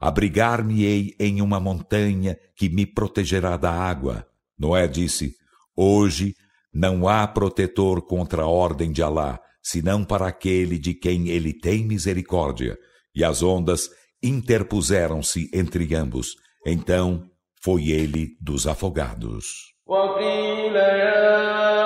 Abrigar-me-ei 0.00 1.14
em 1.18 1.40
uma 1.40 1.60
montanha 1.60 2.36
que 2.56 2.68
me 2.68 2.86
protegerá 2.86 3.56
da 3.56 3.70
água. 3.70 4.26
Noé 4.58 4.88
disse: 4.88 5.34
Hoje 5.76 6.34
não 6.72 7.06
há 7.06 7.26
protetor 7.26 8.02
contra 8.06 8.42
a 8.42 8.46
ordem 8.46 8.90
de 8.92 9.02
Alá, 9.02 9.40
senão 9.62 10.04
para 10.04 10.26
aquele 10.26 10.78
de 10.78 10.94
quem 10.94 11.28
ele 11.28 11.52
tem 11.52 11.86
misericórdia. 11.86 12.76
E 13.14 13.22
as 13.22 13.42
ondas 13.42 13.90
interpuseram-se 14.22 15.50
entre 15.52 15.94
ambos. 15.94 16.34
Então 16.66 17.28
foi 17.62 17.90
ele 17.90 18.36
dos 18.40 18.66
afogados. 18.66 19.72
وقيل 19.86 20.76
يا 20.76 21.85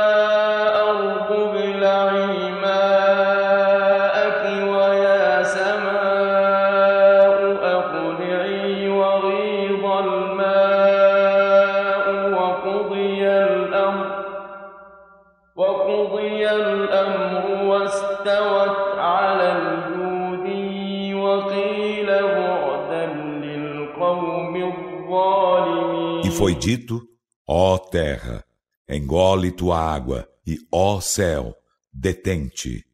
E 26.23 26.31
foi 26.31 26.55
dito: 26.55 27.01
Ó 27.47 27.77
terra, 27.77 28.43
engole 28.87 29.51
tua 29.51 29.79
água, 29.79 30.27
e 30.45 30.57
ó 30.71 30.99
céu, 31.01 31.55
detente. 31.91 32.85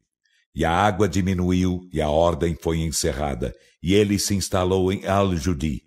E 0.54 0.64
a 0.64 0.72
água 0.72 1.08
diminuiu, 1.08 1.88
e 1.92 2.00
a 2.00 2.08
ordem 2.08 2.56
foi 2.60 2.78
encerrada, 2.78 3.54
e 3.82 3.94
ele 3.94 4.18
se 4.18 4.34
instalou 4.34 4.92
em 4.92 5.06
Al-Judi. 5.06 5.82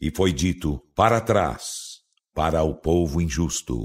E 0.00 0.10
foi 0.14 0.32
dito: 0.32 0.80
Para 0.94 1.20
trás, 1.20 2.00
para 2.34 2.62
o 2.62 2.74
povo 2.74 3.20
injusto. 3.20 3.84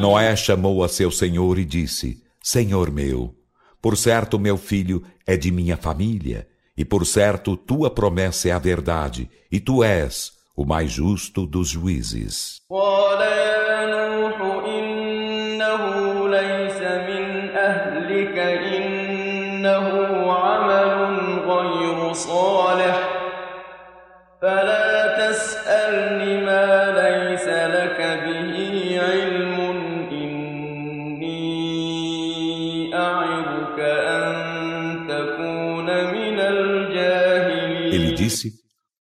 Noé 0.00 0.34
chamou 0.34 0.82
a 0.82 0.88
seu 0.88 1.10
senhor 1.10 1.58
e 1.58 1.64
disse: 1.64 2.22
Senhor 2.42 2.90
meu, 2.90 3.34
por 3.82 3.98
certo 3.98 4.38
meu 4.38 4.56
filho 4.56 5.02
é 5.26 5.36
de 5.36 5.50
minha 5.50 5.76
família, 5.76 6.48
e 6.74 6.86
por 6.86 7.04
certo 7.04 7.54
tua 7.54 7.90
promessa 7.90 8.48
é 8.48 8.52
a 8.52 8.58
verdade, 8.58 9.30
e 9.52 9.60
tu 9.60 9.84
és 9.84 10.32
o 10.56 10.64
mais 10.64 10.90
justo 10.90 11.46
dos 11.46 11.68
juízes. 11.68 12.62
disse: 38.29 38.53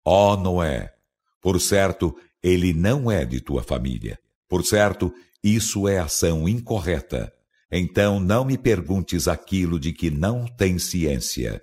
Ó 0.05 0.37
Noé, 0.37 0.93
por 1.41 1.59
certo, 1.59 2.15
ele 2.41 2.73
não 2.73 3.11
é 3.11 3.25
de 3.25 3.41
tua 3.41 3.63
família. 3.63 4.19
Por 4.47 4.65
certo, 4.65 5.13
isso 5.43 5.87
é 5.87 5.99
ação 5.99 6.47
incorreta. 6.47 7.33
Então 7.71 8.19
não 8.19 8.45
me 8.45 8.57
perguntes 8.57 9.27
aquilo 9.27 9.79
de 9.79 9.91
que 9.91 10.11
não 10.11 10.45
tens 10.45 10.83
ciência. 10.83 11.61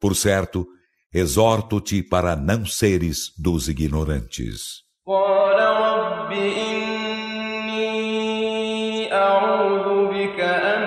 Por 0.00 0.16
certo, 0.16 0.66
exorto-te 1.12 2.02
para 2.02 2.34
não 2.34 2.64
seres 2.64 3.32
dos 3.36 3.68
ignorantes. 3.68 4.86
قال 5.06 5.58
رب 5.58 6.32
إني 6.32 7.76
أعوذ 9.12 9.88
بك 10.12 10.40
أن 10.40 10.79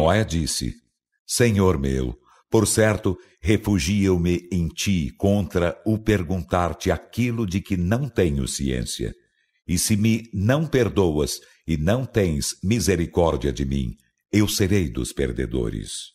Noé 0.00 0.24
disse: 0.24 0.76
Senhor 1.26 1.78
meu, 1.78 2.18
por 2.50 2.66
certo, 2.66 3.18
refugio-me 3.38 4.48
em 4.50 4.66
ti 4.68 5.12
contra 5.18 5.78
o 5.84 5.98
perguntar-te 5.98 6.90
aquilo 6.90 7.46
de 7.46 7.60
que 7.60 7.76
não 7.76 8.08
tenho 8.08 8.48
ciência. 8.48 9.14
E 9.68 9.78
se 9.78 9.98
me 9.98 10.30
não 10.32 10.66
perdoas 10.66 11.38
e 11.68 11.76
não 11.76 12.06
tens 12.06 12.56
misericórdia 12.64 13.52
de 13.52 13.66
mim, 13.66 13.94
eu 14.32 14.48
serei 14.48 14.88
dos 14.88 15.12
perdedores. 15.12 16.14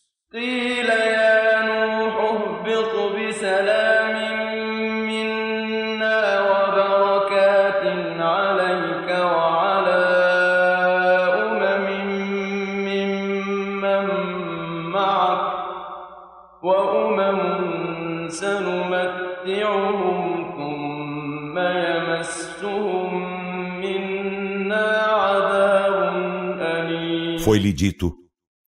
Foi-lhe 27.46 27.72
dito: 27.72 28.12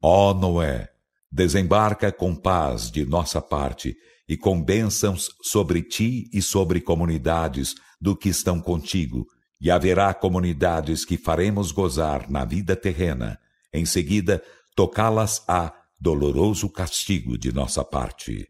Ó 0.04 0.34
Noé, 0.34 0.90
desembarca 1.32 2.12
com 2.12 2.36
paz 2.36 2.92
de 2.92 3.06
nossa 3.06 3.42
parte 3.42 3.96
e 4.28 4.36
com 4.36 4.62
bênçãos 4.62 5.30
sobre 5.42 5.82
ti 5.82 6.30
e 6.34 6.42
sobre 6.42 6.82
comunidades 6.82 7.76
do 8.02 8.14
que 8.14 8.28
estão 8.28 8.60
contigo, 8.60 9.26
e 9.62 9.72
haverá 9.72 10.14
comunidades 10.14 11.06
que 11.06 11.16
faremos 11.16 11.72
gozar 11.72 12.30
na 12.30 12.44
vida 12.44 12.76
terrena. 12.76 13.40
Em 13.72 13.86
seguida, 13.86 14.44
tocá-las-á 14.76 15.74
doloroso 15.98 16.70
castigo 16.70 17.38
de 17.38 17.54
nossa 17.54 17.86
parte. 17.86 18.50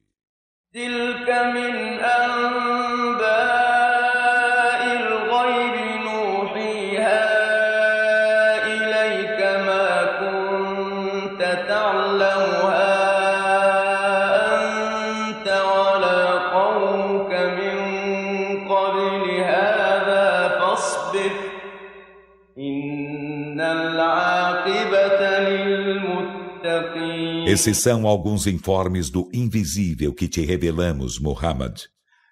exceção 27.57 28.05
alguns 28.05 28.45
informes 28.45 29.09
do 29.09 29.27
invisível 29.33 30.13
que 30.13 30.27
te 30.27 30.45
revelamos, 30.45 31.17
Muhammad. 31.17 31.85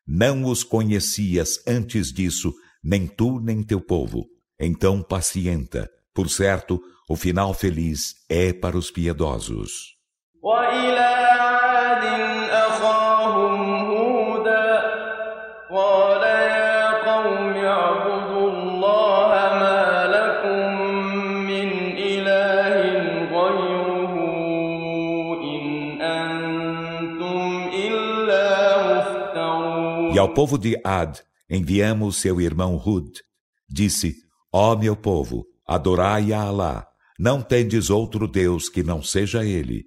Não 0.08 0.44
os 0.44 0.64
conhecias 0.64 1.58
antes 1.68 2.14
disso, 2.14 2.54
nem 2.84 3.08
tu 3.08 3.40
nem 3.40 3.64
teu 3.64 3.82
povo. 3.82 4.28
Então 4.60 5.02
pacienta. 5.02 5.90
Por 6.14 6.30
certo, 6.30 6.80
o 7.10 7.16
final 7.16 7.56
feliz 7.56 8.14
é 8.30 8.54
para 8.54 8.78
os 8.78 8.92
piedosos. 8.92 9.96
povo 30.36 30.58
de 30.58 30.78
Ad 30.84 31.21
enviamos 31.50 32.17
seu 32.17 32.41
irmão 32.41 32.76
Hud. 32.76 33.10
Disse: 33.69 34.15
Ó 34.52 34.74
oh, 34.74 34.76
meu 34.78 34.93
povo, 34.93 35.45
adorai 35.65 36.34
a 36.34 36.41
Alá, 36.41 36.86
não 37.17 37.41
tendes 37.41 37.89
outro 37.89 38.28
Deus 38.28 38.67
que 38.67 38.84
não 38.84 39.02
seja 39.02 39.45
Ele. 39.45 39.86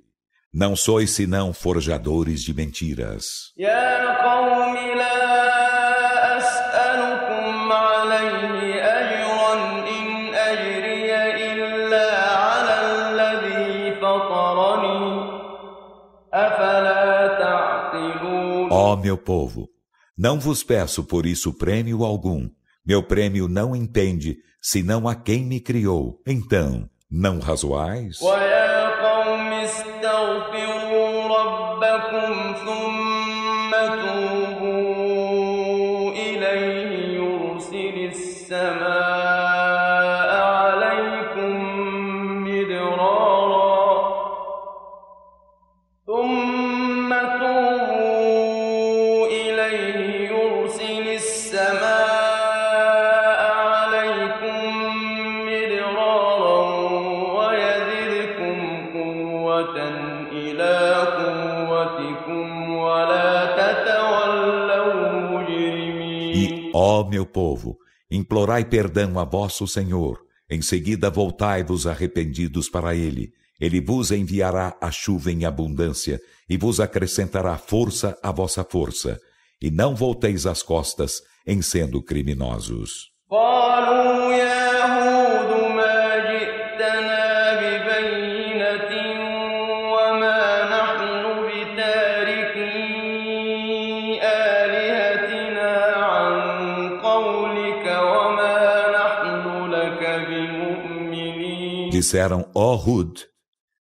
Não 0.50 0.74
sois 0.74 1.10
senão 1.10 1.52
forjadores 1.52 2.42
de 2.42 2.54
mentiras. 2.54 3.52
Ó 18.70 18.92
oh, 18.92 18.96
meu 18.96 19.18
povo, 19.18 19.68
não 20.18 20.40
vos 20.40 20.64
peço 20.64 21.04
por 21.04 21.24
isso 21.24 21.52
prêmio 21.52 22.04
algum. 22.04 22.50
Meu 22.84 23.04
prêmio 23.04 23.46
não 23.46 23.76
entende, 23.76 24.38
senão 24.60 25.06
a 25.06 25.14
quem 25.14 25.44
me 25.44 25.60
criou. 25.60 26.20
Então, 26.26 26.90
não 27.08 27.38
razoais? 27.38 28.18
meu 67.08 67.26
povo, 67.26 67.78
implorai 68.10 68.64
perdão 68.64 69.18
a 69.18 69.24
vosso 69.24 69.66
Senhor, 69.66 70.20
em 70.50 70.62
seguida 70.62 71.10
voltai-vos 71.10 71.86
arrependidos 71.86 72.68
para 72.68 72.94
ele. 72.94 73.32
Ele 73.60 73.80
vos 73.80 74.12
enviará 74.12 74.76
a 74.80 74.90
chuva 74.90 75.32
em 75.32 75.44
abundância 75.44 76.20
e 76.48 76.56
vos 76.56 76.78
acrescentará 76.78 77.56
força 77.58 78.16
à 78.22 78.30
vossa 78.30 78.62
força. 78.62 79.18
E 79.60 79.70
não 79.70 79.96
volteis 79.96 80.46
as 80.46 80.62
costas 80.62 81.20
em 81.46 81.60
sendo 81.60 82.00
criminosos. 82.00 83.10
Oh! 83.28 83.57
Disseram, 101.98 102.48
ó 102.54 102.76
Hud, 102.76 103.26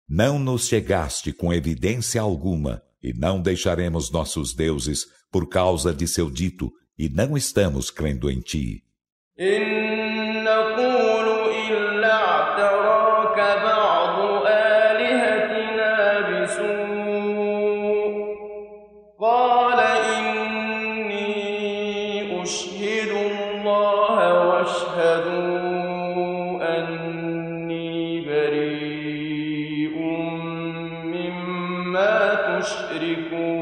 não 0.09 0.39
nos 0.39 0.67
chegaste 0.67 1.31
com 1.31 1.53
evidência 1.53 2.19
alguma, 2.19 2.81
e 2.99 3.13
não 3.13 3.39
deixaremos 3.39 4.09
nossos 4.09 4.55
deuses 4.55 5.05
por 5.31 5.47
causa 5.47 5.93
de 5.93 6.07
seu 6.07 6.27
dito, 6.27 6.71
e 6.97 7.07
não 7.09 7.37
estamos 7.37 7.91
crendo 7.91 8.31
em 8.31 8.39
ti. 8.39 8.83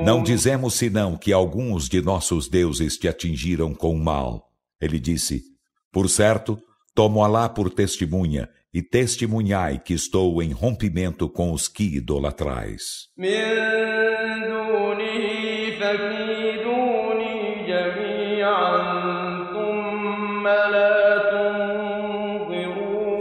Não 0.04 0.22
dizemos 0.22 0.76
senão 0.76 1.18
que 1.18 1.34
alguns 1.34 1.90
de 1.90 2.02
nossos 2.02 2.48
deuses 2.48 2.98
te 2.98 3.08
atingiram 3.08 3.74
com 3.74 3.98
mal. 3.98 4.52
Ele 4.80 5.00
disse: 5.00 5.44
Por 5.92 6.10
certo, 6.10 6.60
tomo 6.94 7.24
Alá 7.24 7.50
por 7.50 7.70
testemunha 7.70 8.50
e 8.74 8.82
testemunhai 8.82 9.80
que 9.80 9.94
estou 9.94 10.44
em 10.44 10.52
rompimento 10.52 11.30
com 11.30 11.52
os 11.54 11.68
que 11.68 11.96
idolatrais. 11.96 13.08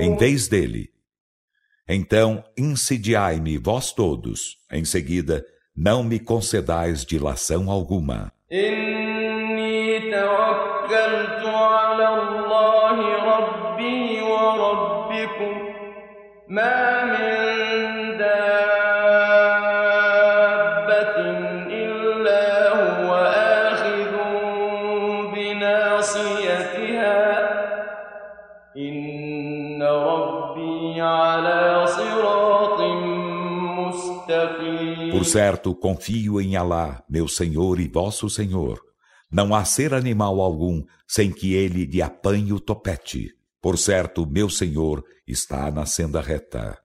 Em 0.00 0.16
vez 0.16 0.48
dele, 0.48 0.90
então 1.88 2.44
insidiai-me 2.58 3.56
vós 3.58 3.92
todos, 3.92 4.58
em 4.70 4.84
seguida 4.84 5.44
não 5.75 6.03
me 6.03 6.19
concedais 6.19 7.05
dilação 7.05 7.69
alguma. 7.69 8.31
إني 8.51 9.99
توكلت 10.11 11.45
على 11.45 12.07
الله 12.07 12.97
ربي 13.31 14.21
وربكم 14.21 15.55
ما 16.47 17.05
من 17.05 17.72
Por 35.24 35.30
certo, 35.30 35.74
confio 35.74 36.38
em 36.38 36.54
Alá, 36.54 37.02
meu 37.08 37.26
Senhor 37.26 37.80
e 37.80 37.88
vosso 37.88 38.28
Senhor. 38.28 38.78
Não 39.32 39.54
há 39.54 39.64
ser 39.64 39.94
animal 39.94 40.38
algum 40.38 40.84
sem 41.08 41.32
que 41.32 41.54
ele 41.54 41.86
lhe 41.86 42.02
apanhe 42.02 42.52
o 42.52 42.60
topete. 42.60 43.30
Por 43.58 43.78
certo, 43.78 44.26
meu 44.26 44.50
Senhor 44.50 45.02
está 45.26 45.70
na 45.70 45.86
senda 45.86 46.20
reta. 46.20 46.78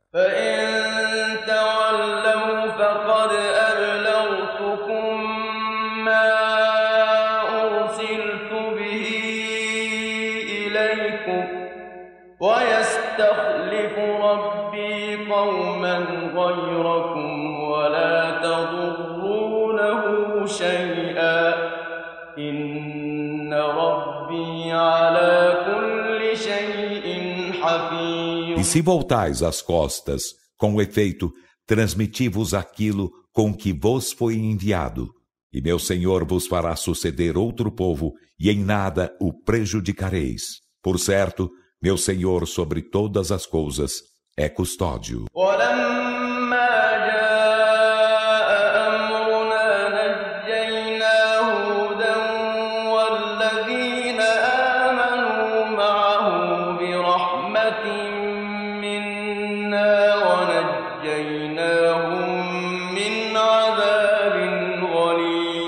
se 28.69 28.81
voltais 28.81 29.43
as 29.43 29.61
costas, 29.61 30.23
com 30.57 30.81
efeito, 30.81 31.33
transmiti-vos 31.67 32.55
aquilo 32.55 33.11
com 33.33 33.53
que 33.53 33.73
vos 33.73 34.13
foi 34.13 34.37
enviado. 34.37 35.09
E 35.53 35.61
meu 35.61 35.79
Senhor 35.79 36.25
vos 36.25 36.47
fará 36.47 36.75
suceder 36.77 37.37
outro 37.37 37.71
povo, 37.71 38.13
e 38.39 38.51
em 38.51 38.59
nada 38.65 39.15
o 39.21 39.33
prejudicareis. 39.33 40.61
Por 40.83 40.99
certo, 40.99 41.51
meu 41.83 41.97
Senhor 41.97 42.47
sobre 42.47 42.83
todas 42.83 43.31
as 43.31 43.47
coisas 43.47 44.03
é 44.37 44.49
custódio. 44.49 45.27
ولما 45.33 46.05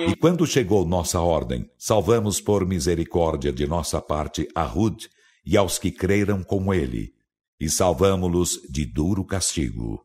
e 0.10 0.16
quando 0.16 0.46
chegou 0.46 0.86
nossa 0.86 1.20
ordem, 1.22 1.70
salvamos 1.78 2.42
por 2.42 2.66
misericórdia 2.66 3.52
de 3.52 3.66
nossa 3.68 4.02
parte 4.02 4.48
a 4.54 4.66
Hud 4.66 5.10
e 5.46 5.58
aos 5.58 5.78
que 5.80 5.92
creram 5.92 6.44
com 6.44 6.74
ele, 6.74 7.14
e 7.60 7.70
salvamo-los 7.70 8.62
de 8.70 8.86
duro 8.86 9.26
castigo. 9.26 10.04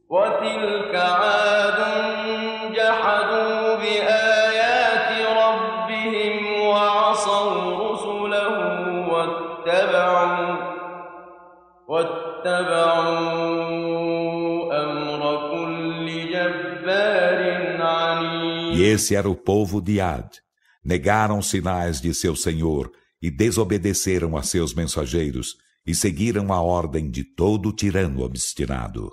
Esse 18.96 19.14
era 19.14 19.28
o 19.28 19.36
povo 19.36 19.80
de 19.80 20.00
Ad. 20.00 20.40
Negaram 20.82 21.42
sinais 21.42 22.00
de 22.00 22.14
seu 22.14 22.34
Senhor 22.34 22.90
e 23.20 23.30
desobedeceram 23.30 24.36
a 24.36 24.42
seus 24.42 24.74
mensageiros 24.74 25.56
e 25.86 25.94
seguiram 25.94 26.50
a 26.52 26.62
ordem 26.62 27.10
de 27.10 27.22
todo 27.22 27.72
tirano 27.72 28.22
obstinado. 28.22 29.12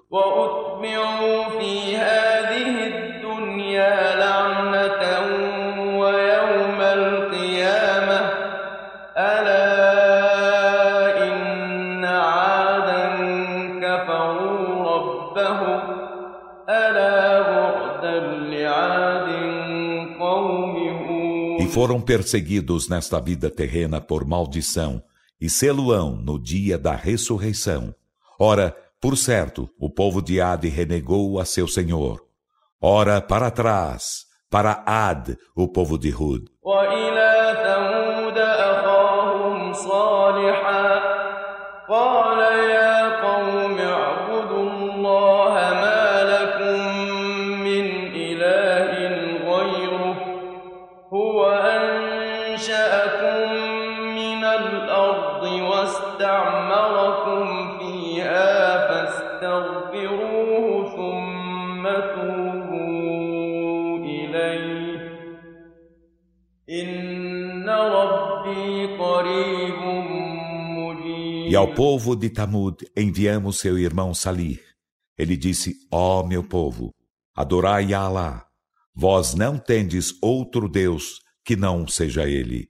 Foram 21.73 21.99
perseguidos 21.99 22.87
nesta 22.87 23.19
vida 23.19 23.49
terrena 23.49 23.99
por 23.99 24.23
maldição, 24.27 25.01
e 25.41 25.49
seluão 25.49 26.15
no 26.15 26.39
dia 26.39 26.77
da 26.77 26.93
ressurreição. 26.95 27.95
Ora, 28.39 28.77
por 29.01 29.17
certo, 29.17 29.67
o 29.79 29.89
povo 29.89 30.21
de 30.21 30.39
Ad 30.39 30.69
renegou 30.69 31.39
a 31.39 31.45
seu 31.45 31.67
Senhor. 31.67 32.23
Ora, 32.79 33.19
para 33.19 33.49
trás, 33.49 34.25
para 34.51 34.83
Ad, 34.85 35.35
o 35.55 35.67
povo 35.67 35.97
de 35.97 36.13
Hud. 36.13 36.45
E 71.52 71.56
ao 71.56 71.74
povo 71.74 72.14
de 72.14 72.30
Tamud 72.30 72.76
enviamos 72.96 73.58
seu 73.58 73.78
irmão 73.78 74.12
Salih. 74.14 74.60
Ele 75.16 75.36
disse: 75.36 75.76
Ó 75.90 76.22
meu 76.22 76.44
povo, 76.44 76.94
adorai 77.34 77.92
a 77.94 78.00
Alá. 78.00 78.46
Vós 78.94 79.34
não 79.34 79.58
tendes 79.58 80.14
outro 80.20 80.68
Deus 80.68 81.20
que 81.44 81.56
não 81.56 81.86
seja 81.86 82.28
Ele. 82.28 82.68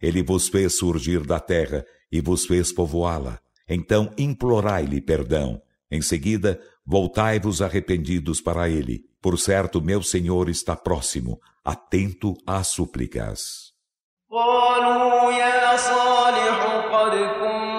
Ele 0.00 0.22
vos 0.22 0.48
fez 0.48 0.78
surgir 0.78 1.26
da 1.26 1.40
terra 1.40 1.84
e 2.10 2.20
vos 2.20 2.46
fez 2.46 2.72
povoá-la. 2.72 3.40
Então 3.68 4.12
implorai-lhe 4.16 5.00
perdão. 5.00 5.60
Em 5.90 6.00
seguida, 6.00 6.60
voltai-vos 6.86 7.60
arrependidos 7.60 8.40
para 8.40 8.68
Ele. 8.68 9.04
Por 9.20 9.38
certo, 9.38 9.80
meu 9.80 10.02
Senhor 10.02 10.48
está 10.48 10.74
próximo, 10.76 11.40
atento 11.64 12.34
às 12.46 12.68
súplicas. 12.68 13.70
قالوا 14.30 15.32
يا 15.32 15.76
صالح 15.76 16.58
قد 16.92 17.14
كنت 17.40 17.73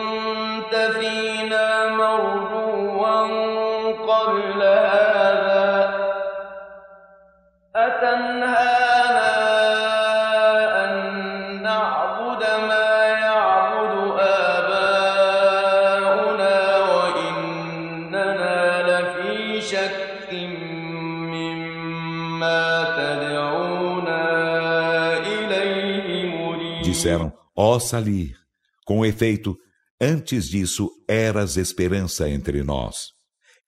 Disseram: 26.83 27.33
Ó 27.55 27.79
Salir, 27.79 28.37
com 28.85 29.05
efeito, 29.05 29.57
antes 30.01 30.49
disso 30.49 30.91
eras 31.09 31.57
esperança 31.57 32.29
entre 32.29 32.63
nós. 32.63 33.13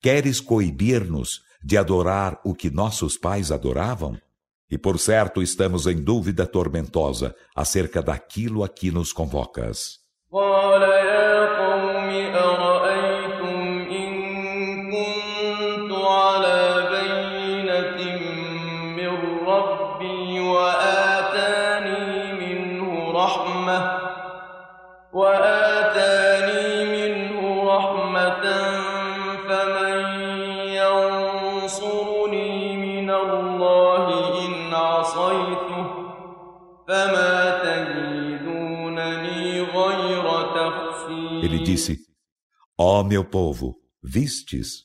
Queres 0.00 0.40
coibir-nos 0.40 1.40
de 1.62 1.76
adorar 1.76 2.40
o 2.44 2.54
que 2.54 2.70
nossos 2.70 3.18
pais 3.18 3.50
adoravam? 3.50 4.18
E 4.70 4.76
por 4.76 4.98
certo 4.98 5.42
estamos 5.42 5.86
em 5.86 5.96
dúvida 5.96 6.46
tormentosa 6.46 7.34
acerca 7.56 8.02
daquilo 8.02 8.62
a 8.62 8.68
que 8.68 8.90
nos 8.90 9.12
convocas. 9.12 9.98
Ó 42.80 43.02
meu 43.02 43.24
povo, 43.24 43.76
vistes? 44.00 44.84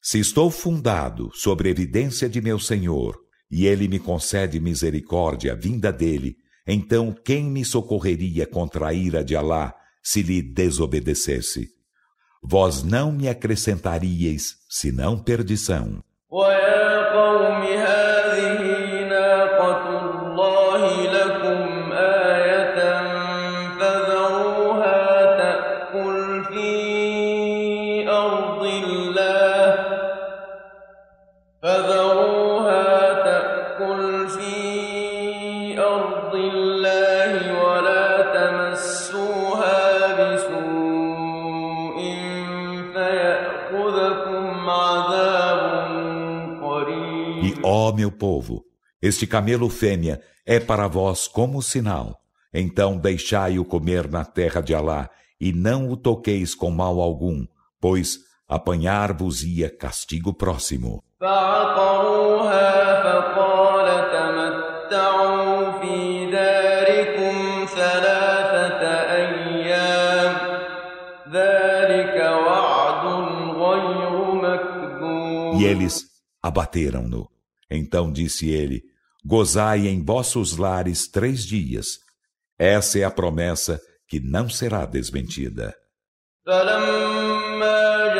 Se 0.00 0.18
estou 0.18 0.50
fundado 0.50 1.30
sobre 1.34 1.68
a 1.68 1.70
evidência 1.70 2.30
de 2.30 2.40
meu 2.40 2.58
Senhor, 2.58 3.14
e 3.50 3.66
ele 3.66 3.88
me 3.88 3.98
concede 3.98 4.58
misericórdia 4.58 5.54
vinda 5.54 5.92
dele, 5.92 6.36
então 6.66 7.12
quem 7.12 7.44
me 7.44 7.62
socorreria 7.62 8.46
contra 8.46 8.88
a 8.88 8.94
ira 8.94 9.22
de 9.22 9.36
Alá 9.36 9.74
se 10.02 10.22
lhe 10.22 10.40
desobedecesse? 10.40 11.68
Vós 12.42 12.82
não 12.82 13.12
me 13.12 13.28
acrescentaríeis 13.28 14.56
senão 14.66 15.22
perdição. 15.22 16.02
أرض 35.89 36.35
الله 36.35 37.63
ولا 37.63 38.07
تمسوها 38.37 39.81
بسوء 40.19 41.97
فيأخذكم 42.93 44.69
عذاب 44.69 45.61
قريب 46.63 47.43
E 47.43 47.53
ó 47.63 47.91
meu 47.93 48.11
povo, 48.11 48.63
este 49.01 49.25
camelo 49.27 49.69
fêmea 49.69 50.21
é 50.45 50.59
para 50.59 50.87
vós 50.87 51.27
como 51.27 51.61
sinal. 51.61 52.19
Então 52.53 52.97
deixai-o 52.97 53.65
comer 53.65 54.09
na 54.09 54.23
terra 54.23 54.61
de 54.61 54.73
Alá, 54.73 55.09
e 55.39 55.51
não 55.51 55.89
o 55.89 55.97
toqueis 55.97 56.55
com 56.55 56.71
mal 56.71 57.01
algum, 57.01 57.45
pois 57.81 58.19
apanhar-vos-ia 58.47 59.69
castigo 59.69 60.33
próximo. 60.33 61.03
فعقروها 61.21 62.71
فقال 63.03 63.87
تمتعوا 64.11 64.48
في 65.81 66.31
داركم 66.31 67.65
ثلاثة 67.65 68.81
أيام 69.11 70.35
ذلك 71.31 72.15
وعد 72.15 73.05
غير 73.55 74.13
مكذوب 74.33 75.55
E 75.55 75.65
eles 75.65 75.95
abateram-no. 76.43 77.29
Então 77.69 78.11
disse 78.11 78.49
ele: 78.49 78.83
Gozai 79.25 79.87
em 79.87 80.03
vossos 80.03 80.57
lares 80.57 81.07
três 81.07 81.45
dias. 81.45 81.99
Essa 82.59 82.99
é 82.99 83.03
a 83.03 83.11
promessa 83.11 83.81
que 84.07 84.19
não 84.19 84.49
será 84.49 84.85
desmentida. 84.85 85.73
فلما 86.45 88.13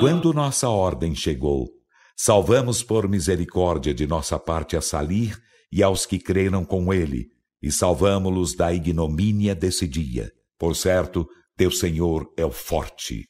Quando 0.00 0.32
nossa 0.32 0.68
ordem 0.68 1.14
chegou, 1.14 1.68
salvamos 2.16 2.82
por 2.82 3.08
misericórdia 3.08 3.94
de 3.94 4.06
nossa 4.06 4.38
parte 4.38 4.76
a 4.76 4.80
Salir 4.80 5.36
e 5.72 5.82
aos 5.82 6.04
que 6.04 6.18
creram 6.18 6.64
com 6.64 6.92
ele, 6.92 7.28
e 7.62 7.70
salvamos-los 7.70 8.54
da 8.54 8.72
ignomínia 8.72 9.54
desse 9.54 9.86
dia. 9.86 10.30
Por 10.58 10.74
certo, 10.74 11.26
teu 11.56 11.70
Senhor 11.70 12.30
é 12.36 12.44
o 12.44 12.50
forte, 12.50 13.26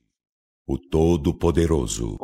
o 0.66 0.76
Todo-Poderoso. 0.78 2.18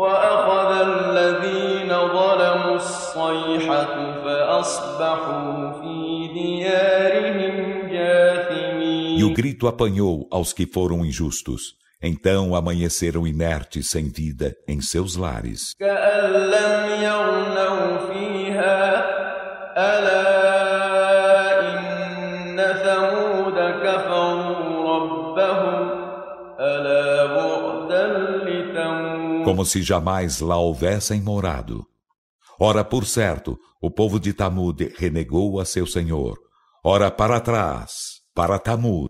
E 9.19 9.25
o 9.25 9.35
grito 9.35 9.69
apanhou 9.69 10.27
aos 10.31 10.53
que 10.53 10.67
foram 10.67 11.05
injustos. 11.05 11.82
Então 12.03 12.55
amanheceram 12.57 13.27
inertes 13.27 13.89
sem 13.89 14.09
vida 14.09 14.57
em 14.67 14.81
seus 14.81 15.15
lares. 15.15 15.73
Como 29.45 29.65
se 29.65 29.83
jamais 29.83 30.41
lá 30.41 30.57
houvessem 30.57 31.21
morado. 31.21 31.87
Ora, 32.59 32.85
por 32.85 33.05
certo, 33.07 33.59
o 33.81 33.91
povo 33.91 34.19
de 34.19 34.33
Tamud 34.33 34.93
renegou 34.97 35.61
a 35.61 35.65
seu 35.65 35.87
Senhor. 35.87 36.39
Ora, 36.85 37.11
para 37.11 37.41
trás, 37.41 38.21
para 38.35 38.59
Tamud. 38.59 39.09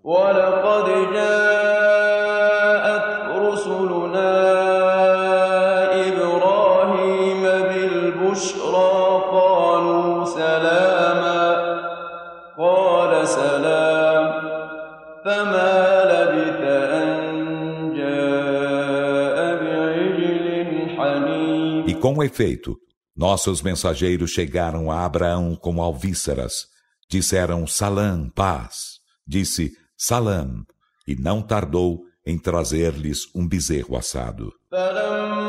Com 22.14 22.22
efeito, 22.22 22.76
nossos 23.16 23.62
mensageiros 23.62 24.32
chegaram 24.32 24.90
a 24.90 25.02
Abraão 25.02 25.56
como 25.56 25.80
alvíceras. 25.80 26.66
Disseram 27.08 27.66
Salam, 27.66 28.28
paz. 28.28 28.98
Disse 29.26 29.72
Salam, 29.96 30.62
e 31.08 31.16
não 31.16 31.40
tardou 31.40 32.02
em 32.26 32.38
trazer-lhes 32.38 33.34
um 33.34 33.48
bezerro 33.48 33.96
assado. 33.96 34.52
Salam. 34.68 35.41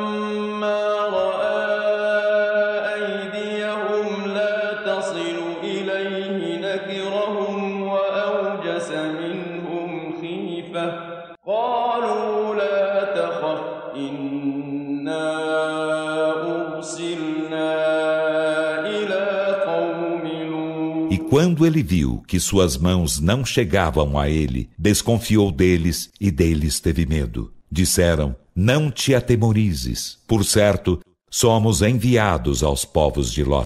Quando 21.43 21.65
ele 21.65 21.83
viu 21.83 22.23
que 22.25 22.39
suas 22.39 22.77
mãos 22.77 23.19
não 23.19 23.43
chegavam 23.43 24.17
a 24.17 24.29
ele, 24.29 24.69
desconfiou 24.77 25.51
deles 25.51 26.09
e 26.17 26.31
deles 26.31 26.79
teve 26.79 27.05
medo. 27.05 27.51
Disseram: 27.69 28.33
Não 28.55 28.89
te 28.89 29.13
atemorizes. 29.13 30.19
Por 30.25 30.45
certo, 30.45 31.01
somos 31.29 31.81
enviados 31.81 32.63
aos 32.63 32.85
povos 32.85 33.29
de 33.29 33.43
Ló. 33.43 33.65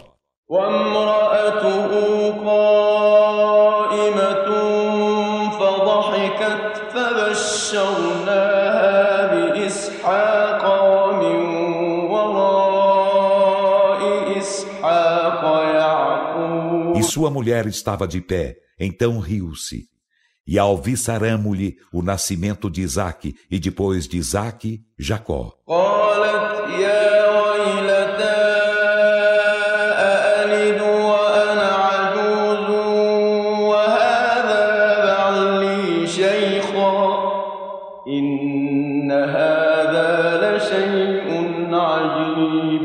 sua 17.18 17.32
mulher 17.32 17.65
estava 17.65 18.07
de 18.07 18.22
pé, 18.22 18.57
então 18.80 19.18
riu-se. 19.18 19.86
E 20.45 20.59
alviçaramo-lhe 20.59 21.76
o 21.91 22.03
nascimento 22.03 22.70
de 22.70 22.84
Isaac 22.84 23.36
e 23.49 23.57
depois 23.57 24.07
de 24.07 24.18
Isaac 24.18 24.80
Jacó. 24.99 25.51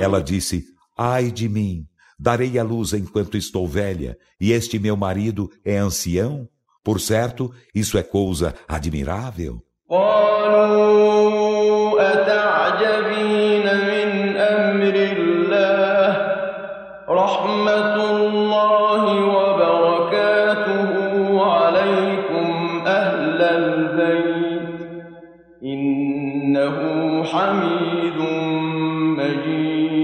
Ela 0.01 0.23
disse: 0.23 0.65
Ai 0.97 1.31
de 1.31 1.51
mim! 1.51 1.92
Darei 2.23 2.57
à 2.57 2.63
luz 2.63 2.93
enquanto 2.93 3.37
estou 3.37 3.67
velha, 3.67 4.17
e 4.41 4.53
este 4.53 4.79
meu 4.79 4.97
marido 4.97 5.51
é 5.65 5.79
ancião? 5.79 6.49
Por 6.85 7.01
certo, 7.01 7.53
isso 7.75 7.99
é 7.99 8.03
coisa 8.05 8.55
admirável. 8.69 9.61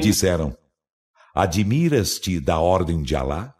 Disseram, 0.00 0.57
Admiras-te 1.38 2.40
da 2.40 2.58
ordem 2.58 3.00
de 3.00 3.14
Alá? 3.14 3.54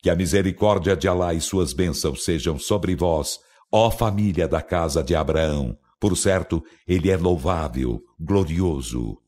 Que 0.00 0.08
a 0.08 0.14
misericórdia 0.14 0.96
de 0.96 1.08
Alá 1.08 1.34
e 1.34 1.40
suas 1.40 1.72
bênçãos 1.72 2.24
sejam 2.24 2.60
sobre 2.60 2.94
vós, 2.94 3.40
ó 3.72 3.90
família 3.90 4.46
da 4.46 4.62
casa 4.62 5.02
de 5.02 5.16
Abraão. 5.16 5.76
Por 5.98 6.16
certo, 6.16 6.62
ele 6.86 7.10
é 7.10 7.16
louvável, 7.16 8.00
glorioso. 8.20 9.18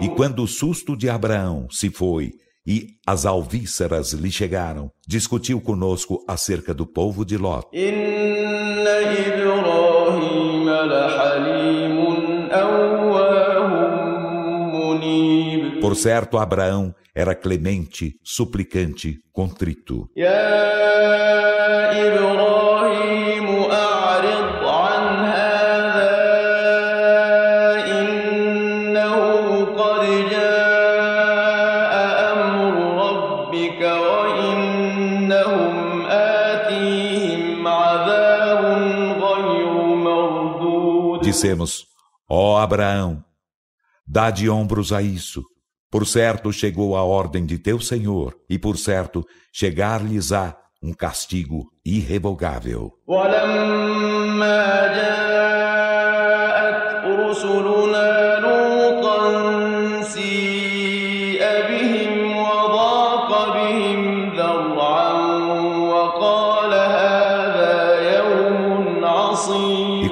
E 0.00 0.08
quando 0.16 0.42
o 0.42 0.48
susto 0.48 0.96
de 0.96 1.10
Abraão 1.10 1.68
se 1.70 1.90
foi, 1.90 2.32
e 2.66 2.96
as 3.06 3.26
alvíceras 3.26 4.12
lhe 4.12 4.30
chegaram. 4.30 4.90
Discutiu 5.06 5.60
conosco 5.60 6.24
acerca 6.28 6.72
do 6.72 6.86
povo 6.86 7.24
de 7.24 7.36
Ló. 7.36 7.62
Por 15.80 15.96
certo, 15.96 16.38
Abraão 16.38 16.94
era 17.14 17.34
clemente, 17.34 18.14
suplicante, 18.22 19.18
contrito. 19.32 20.08
Ya 20.16 21.90
Ibrahim, 21.92 23.49
Dissemos: 41.40 41.86
Ó 42.28 42.58
Abraão, 42.58 43.24
dá 44.06 44.30
de 44.30 44.50
ombros 44.50 44.92
a 44.92 45.00
isso. 45.00 45.42
Por 45.90 46.06
certo, 46.06 46.52
chegou 46.52 46.94
a 46.94 47.02
ordem 47.02 47.46
de 47.46 47.58
teu 47.58 47.80
Senhor, 47.80 48.36
e 48.48 48.58
por 48.58 48.76
certo, 48.76 49.24
chegar-lhes-á 49.50 50.54
um 50.82 50.92
castigo 50.92 51.72
irrevogável. 51.82 52.92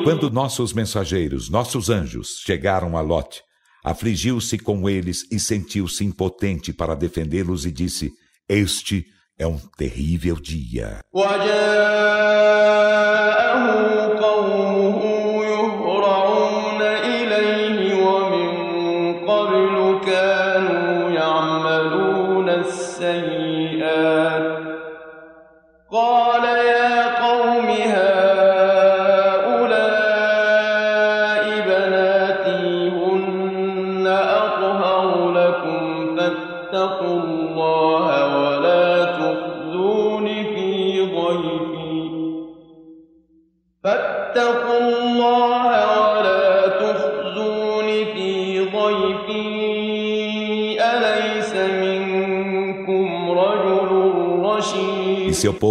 Quando 0.08 0.30
nossos 0.30 0.72
mensageiros, 0.72 1.50
nossos 1.50 1.90
anjos, 1.90 2.40
chegaram 2.42 2.96
a 2.96 3.02
Lot, 3.02 3.42
afligiu-se 3.84 4.58
com 4.58 4.88
eles 4.88 5.30
e 5.30 5.38
sentiu-se 5.38 6.02
impotente 6.02 6.72
para 6.72 6.94
defendê-los 6.94 7.66
e 7.66 7.70
disse: 7.70 8.10
Este 8.48 9.04
é 9.38 9.46
um 9.46 9.58
terrível 9.76 10.36
dia. 10.36 11.00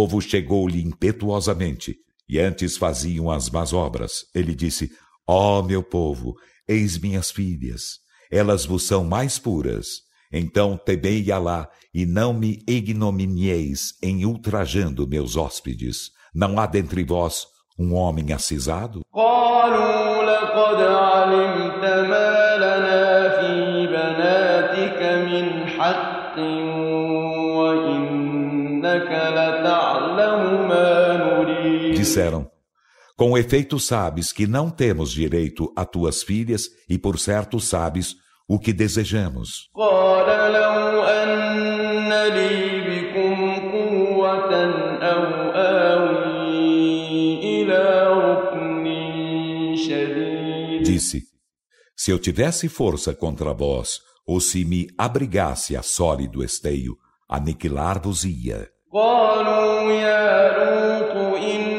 Povo 0.08 0.22
chegou-lhe 0.22 0.82
impetuosamente, 0.82 1.98
e 2.26 2.38
antes 2.38 2.78
faziam 2.78 3.30
as 3.30 3.50
más 3.50 3.74
obras. 3.74 4.24
Ele 4.34 4.54
disse: 4.54 4.90
Ó 5.26 5.60
oh, 5.60 5.62
meu 5.62 5.82
povo, 5.82 6.34
eis 6.66 6.98
minhas 6.98 7.30
filhas, 7.30 7.98
elas 8.30 8.64
vos 8.64 8.84
são 8.84 9.04
mais 9.04 9.38
puras. 9.38 10.00
Então 10.32 10.78
temei 10.78 11.30
Alá 11.30 11.68
e 11.92 12.06
não 12.06 12.32
me 12.32 12.62
ignominieis 12.66 13.92
em 14.02 14.24
ultrajando 14.24 15.06
meus 15.06 15.36
hóspedes. 15.36 16.10
Não 16.34 16.58
há 16.58 16.66
dentre 16.66 17.04
vós 17.04 17.46
um 17.78 17.94
homem 17.94 18.32
acisado? 18.32 19.02
Disseram: 31.97 32.49
Com 33.15 33.37
efeito 33.37 33.79
sabes 33.79 34.31
que 34.31 34.47
não 34.47 34.69
temos 34.69 35.11
direito 35.11 35.71
a 35.75 35.85
tuas 35.85 36.23
filhas 36.23 36.69
e 36.89 36.97
por 36.97 37.19
certo 37.19 37.59
sabes 37.59 38.15
o 38.47 38.59
que 38.59 38.73
desejamos. 38.73 39.69
Disse: 50.81 51.23
Se 51.95 52.11
eu 52.11 52.19
tivesse 52.19 52.67
força 52.67 53.13
contra 53.13 53.53
vós, 53.53 53.99
ou 54.25 54.39
se 54.39 54.63
me 54.65 54.87
abrigasse 54.97 55.75
a 55.75 55.81
sólido 55.81 56.43
esteio, 56.43 56.97
aniquilar-vos-ia. 57.29 58.69
قالوا 58.93 59.91
يا 59.91 60.53
لوط 60.57 61.37
إنا 61.37 61.76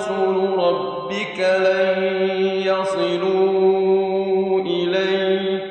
رسل 0.00 0.36
ربك 0.58 1.38
لن 1.38 2.02
يصلوا 2.66 4.60
إليك 4.60 5.62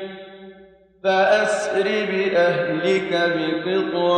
فأسر 1.04 1.84
بأهلك 1.84 3.10
بقطع 3.36 4.14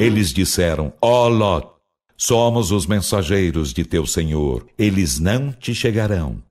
Eles 0.00 0.32
disseram: 0.32 0.92
Ó 1.00 1.26
oh 1.26 1.28
Lot, 1.28 1.68
somos 2.16 2.70
os 2.70 2.86
mensageiros 2.86 3.72
de 3.72 3.84
teu 3.84 4.06
Senhor, 4.06 4.66
eles 4.78 5.18
não 5.18 5.52
te 5.52 5.74
chegarão. 5.74 6.42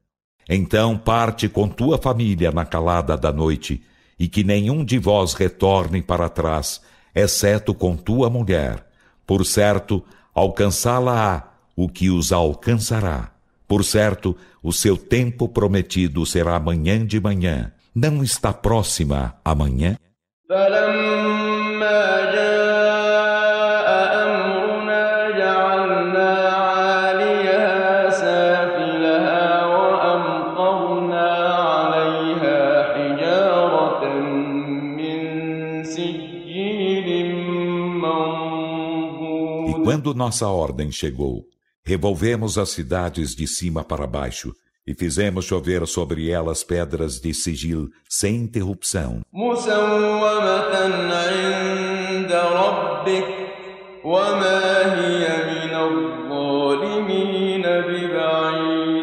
Então 0.50 0.98
parte 0.98 1.50
com 1.50 1.68
tua 1.68 1.98
família 1.98 2.52
na 2.52 2.66
calada 2.66 3.18
da 3.18 3.32
noite, 3.32 3.82
e 4.20 4.28
que 4.28 4.44
nenhum 4.44 4.84
de 4.84 4.98
vós 4.98 5.34
retorne 5.34 6.02
para 6.02 6.30
trás, 6.30 6.82
exceto 7.14 7.74
com 7.74 7.96
tua 7.96 8.30
mulher. 8.30 8.86
Por 9.26 9.46
certo, 9.46 10.04
alcançá-la-á 10.34 11.44
o 11.76 11.88
que 11.88 12.10
os 12.10 12.32
alcançará. 12.32 13.32
Por 13.68 13.84
certo, 13.84 14.36
o 14.64 14.72
seu 14.72 14.98
tempo 14.98 15.48
prometido 15.50 16.26
será 16.26 16.56
amanhã 16.56 17.06
de 17.06 17.20
manhã. 17.20 17.72
Não 17.94 18.24
está 18.24 18.54
próxima 18.54 19.36
amanhã? 19.44 19.98
Quando 39.84 40.14
nossa 40.14 40.48
ordem 40.48 40.90
chegou, 40.90 41.46
revolvemos 41.84 42.58
as 42.58 42.70
cidades 42.70 43.36
de 43.36 43.46
cima 43.46 43.84
para 43.84 44.08
baixo 44.08 44.56
e 44.87 44.95
fizemos 44.95 45.45
chover 45.45 45.87
sobre 45.87 46.31
elas 46.31 46.65
pedras 46.65 47.21
de 47.21 47.33
sigil 47.33 47.89
sem 48.09 48.37
interrupção. 48.37 49.21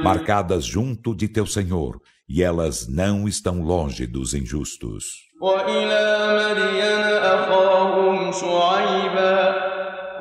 Marcadas 0.04 0.66
junto 0.66 1.16
de 1.16 1.28
teu 1.28 1.46
Senhor, 1.46 2.02
e 2.28 2.44
elas 2.44 2.88
não 2.88 3.28
estão 3.28 3.62
longe 3.62 4.06
dos 4.06 4.34
injustos. 4.34 5.30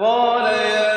قال 0.01 0.45
يا 0.45 0.92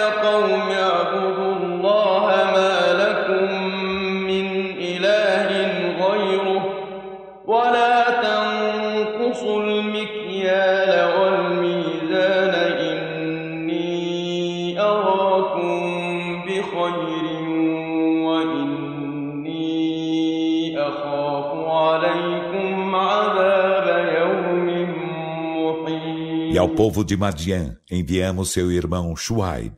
ao 26.66 26.70
povo 26.70 27.04
de 27.04 27.18
Madian 27.18 27.78
enviamos 27.90 28.52
seu 28.52 28.72
irmão 28.72 29.16
Shuaib. 29.16 29.78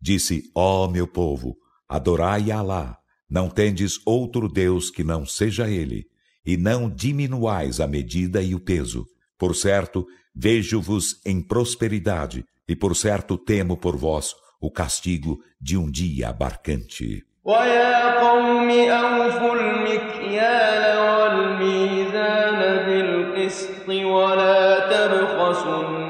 Disse, 0.00 0.50
ó 0.54 0.84
oh, 0.84 0.88
meu 0.88 1.06
povo, 1.06 1.56
adorai 1.88 2.50
Alá, 2.50 2.98
não 3.30 3.48
tendes 3.48 4.00
outro 4.04 4.48
Deus 4.48 4.90
que 4.90 5.02
não 5.04 5.24
seja 5.24 5.68
Ele, 5.68 6.06
e 6.44 6.56
não 6.56 6.90
diminuais 6.90 7.80
a 7.80 7.86
medida 7.86 8.42
e 8.42 8.54
o 8.54 8.60
peso. 8.60 9.06
Por 9.38 9.54
certo, 9.56 10.06
vejo-vos 10.34 11.20
em 11.24 11.40
prosperidade, 11.40 12.44
e 12.68 12.76
por 12.76 12.94
certo 12.96 13.36
temo 13.38 13.76
por 13.76 13.96
vós 13.96 14.34
o 14.60 14.70
castigo 14.70 15.40
de 15.60 15.76
um 15.76 15.90
dia 15.90 16.28
abarcante. 16.28 17.24
ويا 17.44 18.20
قوم 18.20 18.70
أوفوا 18.70 19.54
المكيال 19.54 20.98
والميزان 20.98 22.60
بالقسط 22.86 23.88
ولا 23.88 24.78
تبخسوا 24.90 26.05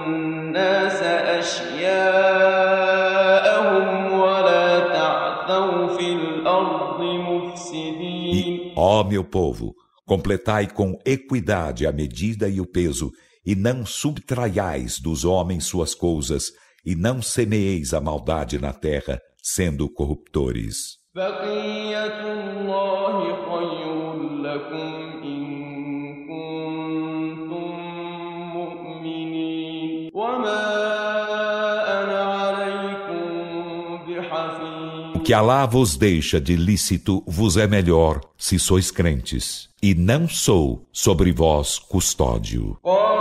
الناس 0.56 1.02
أشياءهم 1.40 2.62
ولا 4.12 4.80
تعثوا 4.80 5.96
في 5.96 6.12
الأرض 6.12 7.00
مفسدين 7.02 8.32
E, 8.34 8.72
ó 8.76 9.04
meu 9.04 9.24
povo, 9.24 9.74
completai 10.06 10.66
com 10.66 10.98
equidade 11.04 11.86
a 11.86 11.92
medida 11.92 12.48
e 12.48 12.60
o 12.60 12.66
peso, 12.66 13.10
e 13.44 13.54
não 13.54 13.84
subtraiais 13.84 14.98
dos 15.00 15.24
homens 15.24 15.64
suas 15.66 15.94
coisas, 15.94 16.44
e 16.84 16.94
não 16.94 17.20
semeeis 17.20 17.92
a 17.92 18.00
maldade 18.00 18.58
na 18.58 18.72
terra, 18.72 19.20
sendo 19.42 19.88
corruptores. 19.88 20.76
بقية 21.14 22.20
الله 22.32 23.16
خير 23.50 23.96
لكم 24.46 25.05
O 35.15 35.19
que 35.19 35.33
Alá 35.33 35.65
vos 35.65 35.97
deixa 35.97 36.39
de 36.39 36.55
lícito 36.55 37.23
vos 37.27 37.57
é 37.57 37.67
melhor, 37.67 38.21
se 38.37 38.57
sois 38.57 38.91
crentes, 38.91 39.69
e 39.81 39.93
não 39.93 40.27
sou 40.27 40.87
sobre 40.91 41.31
vós 41.31 41.79
custódio. 41.79 42.77
Oh. 42.83 43.16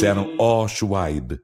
Disseram, 0.00 0.34
ó 0.38 0.66
Shuaib, 0.66 1.38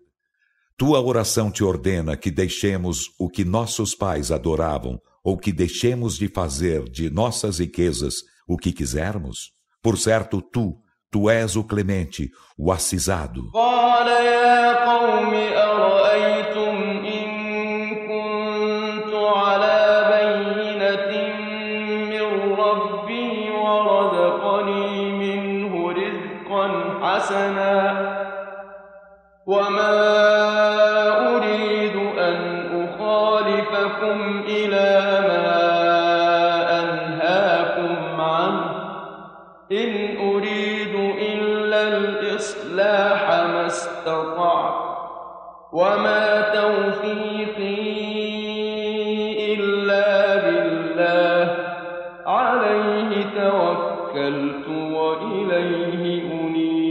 tua 0.79 0.99
oração 0.99 1.51
te 1.51 1.63
ordena 1.63 2.17
que 2.17 2.31
deixemos 2.31 3.01
o 3.21 3.29
que 3.29 3.45
nossos 3.45 3.95
pais 3.95 4.33
adoravam, 4.33 4.99
ou 5.23 5.37
que 5.37 5.53
deixemos 5.53 6.17
de 6.17 6.27
fazer 6.27 6.85
de 6.85 7.11
nossas 7.11 7.59
riquezas 7.59 8.15
o 8.49 8.57
que 8.57 8.73
quisermos? 8.73 9.51
Por 9.83 9.99
certo, 9.99 10.41
tu, 10.41 10.75
tu 11.11 11.29
és 11.29 11.55
o 11.55 11.65
clemente, 11.65 12.31
o 12.57 12.73
acisado. 12.73 13.51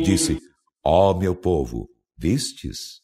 Disse, 0.03 0.39
ó 0.84 1.14
meu 1.18 1.36
povo, 1.36 1.89
vistes? 2.18 3.01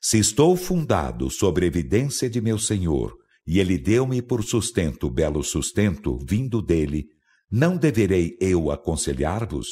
Se 0.00 0.18
estou 0.18 0.56
fundado 0.56 1.30
sobre 1.30 1.66
evidência 1.66 2.30
de 2.30 2.40
meu 2.40 2.58
Senhor, 2.58 3.12
e 3.46 3.60
ele 3.60 3.78
deu-me 3.78 4.20
por 4.20 4.42
sustento 4.42 5.10
belo 5.10 5.42
sustento 5.42 6.18
vindo 6.28 6.60
dele, 6.60 7.06
não 7.50 7.76
deverei 7.76 8.36
eu 8.40 8.70
aconselhar-vos? 8.70 9.66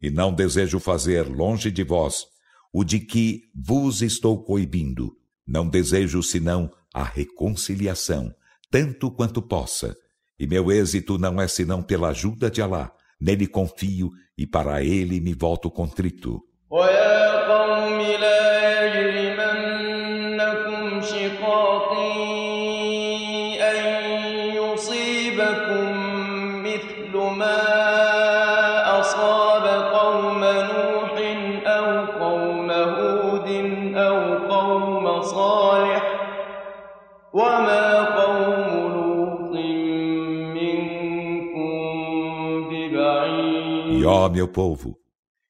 E 0.00 0.10
não 0.10 0.32
desejo 0.32 0.78
fazer 0.78 1.26
longe 1.28 1.70
de 1.70 1.82
vós 1.82 2.24
o 2.72 2.84
de 2.84 3.00
que 3.00 3.42
vos 3.54 4.02
estou 4.02 4.44
coibindo. 4.44 5.12
Não 5.46 5.68
desejo 5.68 6.22
senão 6.22 6.70
a 6.94 7.02
reconciliação, 7.02 8.30
tanto 8.70 9.10
quanto 9.10 9.40
possa. 9.40 9.96
E 10.38 10.46
meu 10.46 10.70
êxito 10.70 11.18
não 11.18 11.40
é 11.40 11.48
senão 11.48 11.82
pela 11.82 12.10
ajuda 12.10 12.50
de 12.50 12.60
Alá. 12.60 12.92
Nele 13.21 13.47
confio 13.47 14.09
e 14.37 14.45
para 14.45 14.83
ele 14.83 15.19
me 15.19 15.33
volto 15.33 15.71
contrito. 15.71 16.41
ويا 16.69 17.47
قوم 17.47 18.01
لا 18.01 18.83
يجرمنكم 18.85 19.16
ó 44.27 44.29
meu 44.29 44.47
povo, 44.47 44.97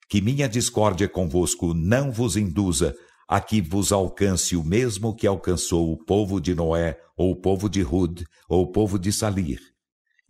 que 0.09 0.21
minha 0.21 0.47
discórdia 0.47 1.07
convosco 1.07 1.73
não 1.73 2.11
vos 2.11 2.35
induza 2.35 2.93
a 3.27 3.39
que 3.39 3.61
vos 3.61 3.91
alcance 3.91 4.55
o 4.55 4.63
mesmo 4.63 5.15
que 5.15 5.25
alcançou 5.25 5.91
o 5.91 5.97
povo 5.97 6.39
de 6.39 6.53
Noé, 6.53 6.97
ou 7.17 7.31
o 7.31 7.35
povo 7.35 7.69
de 7.69 7.81
Hud, 7.83 8.23
ou 8.49 8.63
o 8.63 8.71
povo 8.71 8.99
de 8.99 9.11
Salir. 9.11 9.59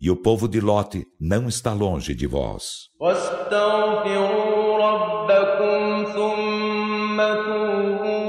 E 0.00 0.10
o 0.10 0.16
povo 0.16 0.48
de 0.48 0.60
Lote 0.60 1.04
não 1.20 1.48
está 1.48 1.72
longe 1.72 2.14
de 2.14 2.26
vós. 2.26 2.88
واستغفروا 3.00 4.78
ربكم 4.78 6.04
ثم 6.04 7.16
توبوا 7.16 8.27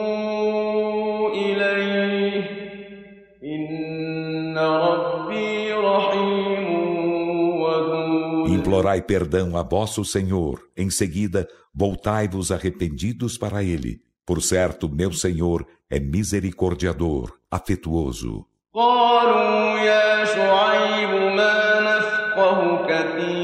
Implorai 8.69 9.01
perdão 9.01 9.57
a 9.57 9.63
vosso 9.63 10.05
Senhor, 10.05 10.61
em 10.77 10.89
seguida 10.89 11.47
voltai-vos 11.73 12.51
arrependidos 12.51 13.37
para 13.37 13.63
ele. 13.63 14.01
Por 14.25 14.41
certo, 14.41 14.89
meu 14.89 15.11
Senhor 15.11 15.65
é 15.89 15.99
misericordiador, 15.99 17.37
afetuoso. 17.51 18.45
قالوا 18.75 19.79
يا 19.79 20.25
شعيب 20.25 21.09
ما 21.09 21.79
نفقه 21.79 22.85
كثيرا 22.89 23.38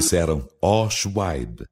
Disseram, 0.00 0.48
ó 0.60 0.88
Shuaib, 0.88 1.64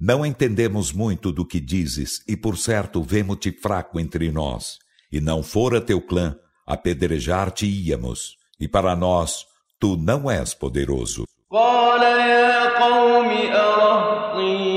não 0.00 0.26
entendemos 0.26 0.92
muito 0.92 1.30
do 1.30 1.46
que 1.46 1.60
dizes, 1.60 2.22
e 2.26 2.36
por 2.36 2.56
certo 2.58 3.02
vemo-te 3.02 3.52
fraco 3.52 4.00
entre 4.00 4.32
nós. 4.32 4.78
E 5.12 5.20
não 5.20 5.42
fora 5.42 5.80
teu 5.80 6.00
clã, 6.00 6.36
apedrejar-te-íamos, 6.66 8.36
e 8.58 8.66
para 8.66 8.96
nós, 8.96 9.44
tu 9.78 9.96
não 9.96 10.30
és 10.30 10.54
poderoso. 10.54 11.24
قال 11.52 12.02
يا 12.02 12.80
قوم 12.80 13.28
أرهطي 13.52 14.68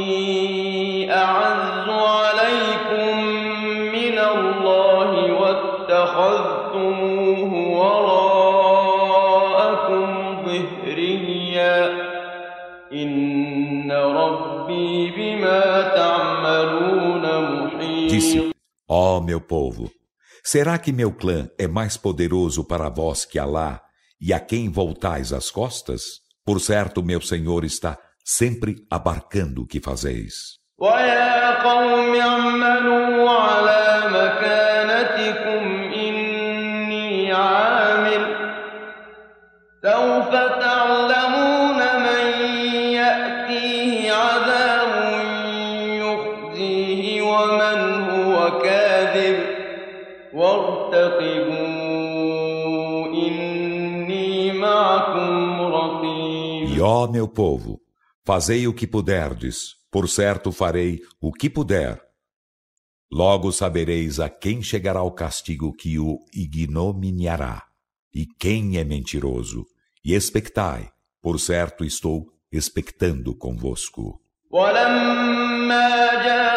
أعز 1.11 1.68
Disse, 18.19 18.51
ó 18.87 19.19
meu 19.19 19.41
povo, 19.41 19.89
será 20.43 20.77
que 20.77 20.91
meu 20.91 21.11
clã 21.11 21.49
é 21.57 21.67
mais 21.67 21.97
poderoso 21.97 22.63
para 22.63 22.89
vós 22.89 23.25
que 23.25 23.39
Alá, 23.39 23.81
e 24.21 24.33
a 24.33 24.39
quem 24.39 24.69
voltais 24.69 25.33
as 25.33 25.49
costas? 25.49 26.01
Por 26.45 26.59
certo, 26.59 27.01
meu 27.01 27.19
Senhor 27.21 27.63
está 27.63 27.97
sempre 28.23 28.75
abarcando 28.89 29.63
o 29.63 29.67
que 29.67 29.79
fazeis. 29.79 30.59
ويا 30.77 31.63
قوم 31.63 32.15
اعملوا 32.15 33.29
على 33.29 34.03
مكانتكم 34.11 35.63
إني 35.93 37.33
عامل 37.33 38.35
سوف 39.83 40.29
تعلمون 40.29 40.78
E 56.79 56.79
ó 56.79 57.07
meu 57.07 57.27
povo, 57.27 57.81
fazei 58.23 58.67
o 58.67 58.73
que 58.73 58.87
puderdes, 58.87 59.75
por 59.91 60.07
certo 60.07 60.51
farei 60.51 60.99
o 61.21 61.31
que 61.31 61.49
puder. 61.49 62.01
Logo 63.11 63.51
sabereis 63.51 64.19
a 64.19 64.29
quem 64.29 64.61
chegará 64.61 65.01
o 65.03 65.11
castigo 65.11 65.73
que 65.73 65.99
o 65.99 66.19
ignominiará, 66.33 67.63
e 68.13 68.25
quem 68.39 68.77
é 68.77 68.83
mentiroso, 68.83 69.65
e 70.03 70.13
expectai, 70.13 70.89
por 71.21 71.39
certo 71.39 71.83
estou 71.83 72.25
expectando 72.51 73.35
convosco. 73.35 74.21
ولما 74.51 76.13
جاء 76.23 76.48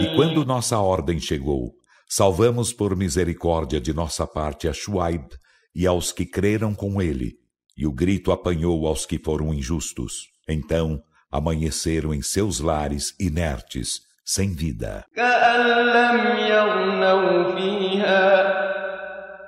E 0.00 0.16
quando 0.16 0.44
nossa 0.44 0.78
ordem 0.78 1.18
chegou, 1.20 1.72
salvamos 2.08 2.72
por 2.72 2.96
misericórdia 2.96 3.80
de 3.80 3.92
nossa 3.92 4.26
parte 4.26 4.68
a 4.68 4.72
Shuaib 4.72 5.28
e 5.74 5.86
aos 5.86 6.12
que 6.12 6.26
creram 6.26 6.74
com 6.74 7.00
ele, 7.00 7.34
e 7.76 7.86
o 7.86 7.92
grito 7.92 8.32
apanhou 8.32 8.86
aos 8.86 9.06
que 9.06 9.18
foram 9.18 9.54
injustos. 9.54 10.26
Então 10.48 11.00
amanheceram 11.30 12.12
em 12.12 12.20
seus 12.20 12.60
lares 12.60 13.14
inertes, 13.18 14.00
sem 14.24 14.54
vida. 14.54 15.04
كأن 15.16 15.60
لم 15.86 16.38
يغنوا 16.38 17.56
فيها 17.56 18.28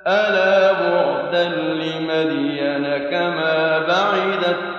ألا 0.07 0.73
بعدا 0.73 1.49
لمدين 1.49 3.09
كما 3.09 3.79
بعدت 3.87 4.78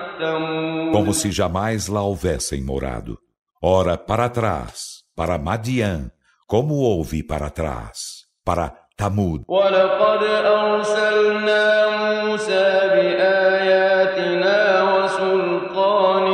como 0.91 1.13
se 1.13 1.31
jamais 1.31 1.87
lá 1.87 2.01
houvessem 2.01 2.61
morado. 2.61 3.17
Ora, 3.61 3.97
para 3.97 4.29
trás, 4.29 5.03
para 5.15 5.37
Madian, 5.37 6.11
como 6.47 6.75
houve 6.75 7.23
para 7.23 7.49
trás, 7.49 8.25
para 8.45 8.73
Tamud. 8.97 9.43
ولقد 9.47 10.23
أرسلنا 10.23 11.87
موسى 12.25 12.79
بآياتنا 12.93 14.83
وسلطان 14.83 16.25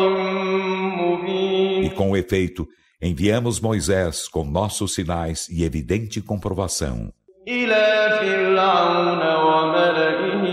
مبين 0.97 1.83
E 1.85 1.89
com 1.89 2.15
efeito, 2.15 2.67
enviamos 3.01 3.59
Moisés 3.59 4.27
com 4.29 4.45
nossos 4.45 4.93
sinais 4.93 5.49
e 5.49 5.63
evidente 5.63 6.21
comprovação 6.21 7.11
إلى 7.47 8.09
فرعون 8.21 9.21
وملئه 9.35 10.45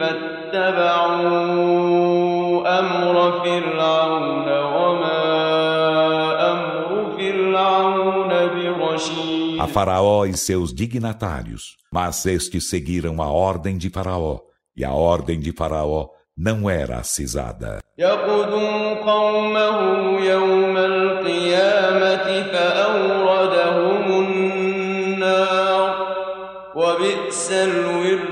فاتبعوا 0.00 1.38
أمر 1.41 1.41
فرعون 3.42 4.48
وما 4.48 5.22
أمر 6.52 7.16
فرعون 7.18 8.28
برشيد 8.78 9.60
a 9.60 9.66
Faraó 9.66 10.24
e 10.24 10.34
seus 10.36 10.72
dignatários, 10.72 11.76
mas 11.92 12.24
estes 12.26 12.68
seguiram 12.70 13.20
a 13.20 13.26
ordem 13.28 13.76
de 13.76 13.90
Faraó, 13.90 14.38
e 14.76 14.84
a 14.84 14.92
ordem 14.92 15.40
de 15.40 15.52
Faraó 15.52 16.06
não 16.36 16.70
era 16.70 16.98
acisada. 16.98 17.80
يقدم 17.98 18.94
قومه 18.94 20.20
يوم 20.20 20.76
القيامة 20.76 22.42
فأوردهم 22.52 24.24
النار 24.24 25.94
وبئس 26.76 27.52
الورد 27.52 27.98
المورود 28.08 28.31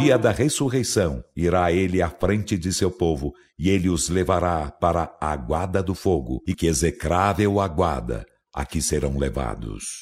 dia 0.00 0.16
da 0.16 0.30
ressurreição, 0.30 1.22
irá 1.36 1.70
ele 1.70 2.00
à 2.00 2.08
frente 2.08 2.56
de 2.56 2.72
seu 2.72 2.90
povo, 2.90 3.34
e 3.58 3.68
ele 3.68 3.90
os 3.90 4.08
levará 4.08 4.70
para 4.70 5.14
a 5.20 5.30
aguada 5.30 5.82
do 5.82 5.94
fogo, 5.94 6.42
e 6.46 6.54
que 6.54 6.66
execrável 6.66 7.60
aguada, 7.60 8.24
a 8.54 8.64
que 8.64 8.80
serão 8.80 9.18
levados. 9.18 10.00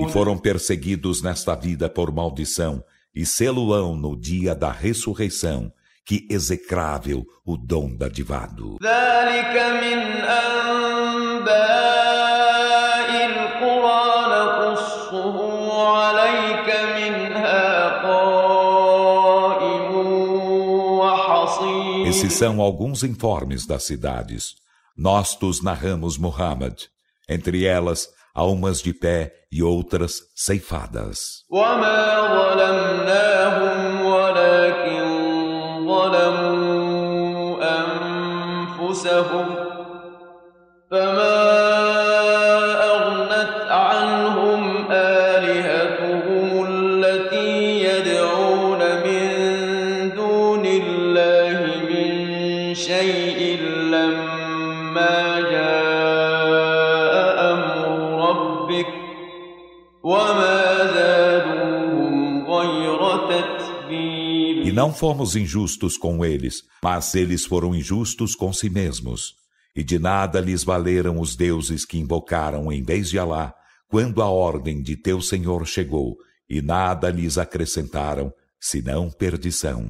E 0.00 0.12
foram 0.12 0.38
perseguidos 0.38 1.20
nesta 1.20 1.56
vida 1.56 1.88
por 1.88 2.12
maldição, 2.12 2.84
e 3.12 3.26
selão 3.26 3.96
no 3.96 4.16
dia 4.16 4.54
da 4.54 4.70
ressurreição 4.70 5.72
que 6.05 6.27
execrável 6.29 7.23
o 7.45 7.55
dom 7.57 7.95
dadivado. 7.95 8.77
ذلك 8.83 9.55
من 9.83 9.99
أنباء 11.89 13.09
القرى 13.25 14.05
نقصه 14.35 15.37
عليك 15.97 16.67
منها 16.97 17.67
قائم 18.03 19.91
وحصيد 20.99 22.07
Esses 22.07 22.33
são 22.33 22.59
alguns 22.61 23.03
informes 23.03 23.65
das 23.67 23.83
cidades. 23.83 24.55
Nós 24.97 25.35
tus 25.35 25.61
narramos 25.61 26.17
Muhammad, 26.17 26.75
entre 27.29 27.65
elas 27.65 28.09
há 28.33 28.43
umas 28.43 28.81
de 28.81 28.93
pé 28.93 29.31
e 29.51 29.63
outras 29.63 30.21
ceifadas. 30.35 31.45
وما 31.49 32.21
ظلمناهم 32.27 33.82
أنفسهم 38.94 39.54
فما 40.90 41.63
fomos 65.04 65.36
injustos 65.36 65.98
com 65.98 66.24
eles, 66.24 66.62
mas 66.82 67.14
eles 67.14 67.44
foram 67.44 67.74
injustos 67.74 68.34
com 68.34 68.50
si 68.54 68.70
mesmos. 68.70 69.34
E 69.76 69.84
de 69.84 69.98
nada 69.98 70.40
lhes 70.40 70.64
valeram 70.64 71.20
os 71.20 71.36
deuses 71.36 71.84
que 71.84 71.98
invocaram 71.98 72.72
em 72.72 72.82
vez 72.82 73.10
de 73.10 73.18
Alá, 73.18 73.52
quando 73.86 74.22
a 74.22 74.30
ordem 74.30 74.80
de 74.80 74.96
teu 74.96 75.20
Senhor 75.20 75.66
chegou, 75.66 76.16
e 76.48 76.62
nada 76.62 77.10
lhes 77.10 77.36
acrescentaram, 77.36 78.32
senão 78.58 79.10
perdição. 79.10 79.84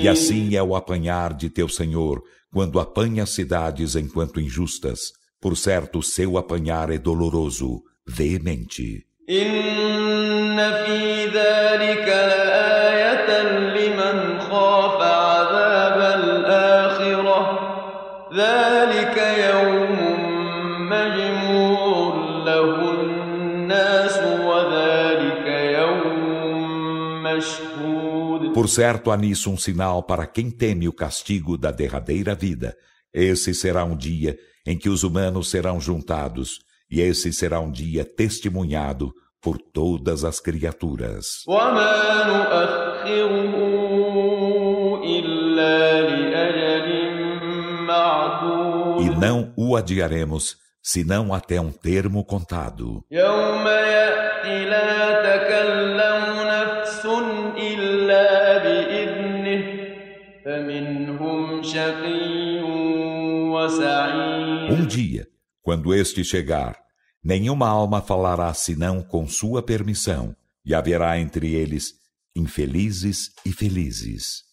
E 0.00 0.08
assim 0.08 0.54
é 0.56 0.62
o 0.62 0.74
apanhar 0.74 1.34
de 1.34 1.50
teu 1.50 1.68
Senhor, 1.68 2.22
quando 2.52 2.80
apanha 2.80 3.26
cidades 3.26 3.96
enquanto 3.96 4.40
injustas. 4.40 5.12
Por 5.40 5.56
certo, 5.56 6.02
seu 6.02 6.38
apanhar 6.38 6.90
é 6.90 6.98
doloroso, 6.98 7.82
veemente. 8.06 9.06
إن 9.28 10.56
في 10.56 11.26
ذلك 11.26 12.06
Por 28.60 28.68
certo, 28.68 29.10
há 29.10 29.16
nisso 29.16 29.50
um 29.50 29.56
sinal 29.56 30.02
para 30.02 30.26
quem 30.26 30.50
teme 30.50 30.88
o 30.88 30.92
castigo 30.92 31.56
da 31.58 31.70
derradeira 31.70 32.34
vida. 32.34 32.74
Esse 33.12 33.54
será 33.54 33.84
um 33.84 33.96
dia 33.96 34.36
em 34.66 34.76
que 34.76 34.88
os 34.88 35.02
humanos 35.02 35.50
serão 35.50 35.80
juntados, 35.80 36.58
e 36.90 37.00
esse 37.00 37.32
será 37.32 37.60
um 37.60 37.70
dia 37.70 38.04
testemunhado 38.04 39.12
por 39.40 39.58
todas 39.58 40.24
as 40.24 40.40
criaturas. 40.40 41.44
وما 41.48 42.24
نؤخره 42.26 43.54
إلا 45.04 46.00
لأجل 46.00 46.86
Não 49.18 49.52
o 49.56 49.76
adiaremos, 49.76 50.56
senão 50.82 51.32
até 51.32 51.60
um 51.60 51.70
termo 51.72 52.24
contado. 52.24 53.02
يوم 53.10 53.66
يأتي 53.66 54.64
لا 54.64 55.22
تكلم 55.22 56.24
نفس 56.48 57.06
dia, 64.91 65.27
quando 65.61 65.93
este 65.93 66.23
chegar, 66.23 66.77
nenhuma 67.23 67.67
alma 67.67 68.01
falará 68.01 68.53
senão 68.53 69.01
com 69.01 69.27
sua 69.27 69.63
permissão, 69.63 70.35
e 70.65 70.75
haverá 70.75 71.17
entre 71.19 71.53
eles 71.53 71.93
infelizes 72.35 73.31
e 73.45 73.51
felizes. 73.51 74.43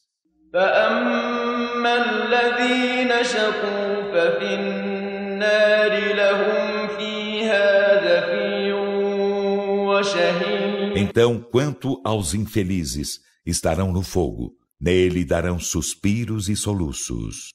Então, 10.96 11.40
quanto 11.40 12.00
aos 12.04 12.34
infelizes, 12.34 13.20
estarão 13.44 13.92
no 13.92 14.02
fogo. 14.02 14.52
Nele 14.80 15.24
darão 15.24 15.58
suspiros 15.58 16.48
e 16.48 16.54
soluços. 16.54 17.52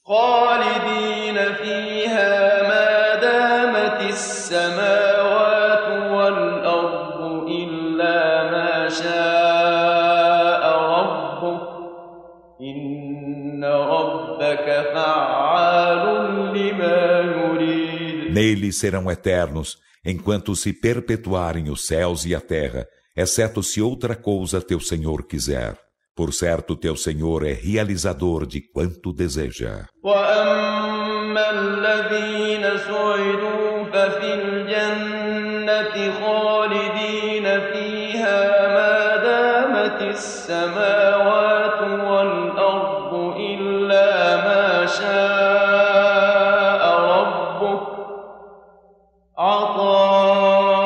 السماوات 4.12 5.86
والأرض 6.12 7.48
إلا 7.48 8.50
ما 8.50 8.88
شاء 8.88 10.62
ربك 10.96 11.68
إن 12.60 13.64
ربك 13.64 14.66
فعال 14.94 16.04
لما 16.56 17.20
يريد 17.20 17.88
Nele 18.30 18.72
serão 18.72 19.10
eternos, 19.10 19.78
enquanto 20.04 20.54
se 20.54 20.72
perpetuarem 20.72 21.70
os 21.70 21.86
céus 21.86 22.24
e 22.24 22.34
a 22.34 22.40
terra, 22.40 22.86
exceto 23.16 23.62
se 23.62 23.80
outra 23.82 24.14
coisa 24.14 24.60
teu 24.60 24.80
Senhor 24.80 25.26
quiser. 25.26 25.76
Por 26.14 26.32
certo, 26.32 26.76
teu 26.76 26.96
Senhor 26.96 27.46
é 27.46 27.52
realizador 27.52 28.44
de 28.46 28.60
quanto 28.60 29.12
deseja. 29.12 29.86
وأما 30.02 31.50
الذين 31.50 32.78
سعدوا 32.78 33.61
ففي 33.61 33.61
الجنة 34.72 35.96
خالدين 36.20 37.46
فيها 37.72 38.40
ما 38.76 38.96
دامت 39.16 40.02
السماوات 40.02 41.80
والأرض 42.08 43.12
إلا 43.36 44.36
ما 44.36 44.86
شاء 44.86 46.82
ربك 47.12 47.86
عطاء 49.38 50.78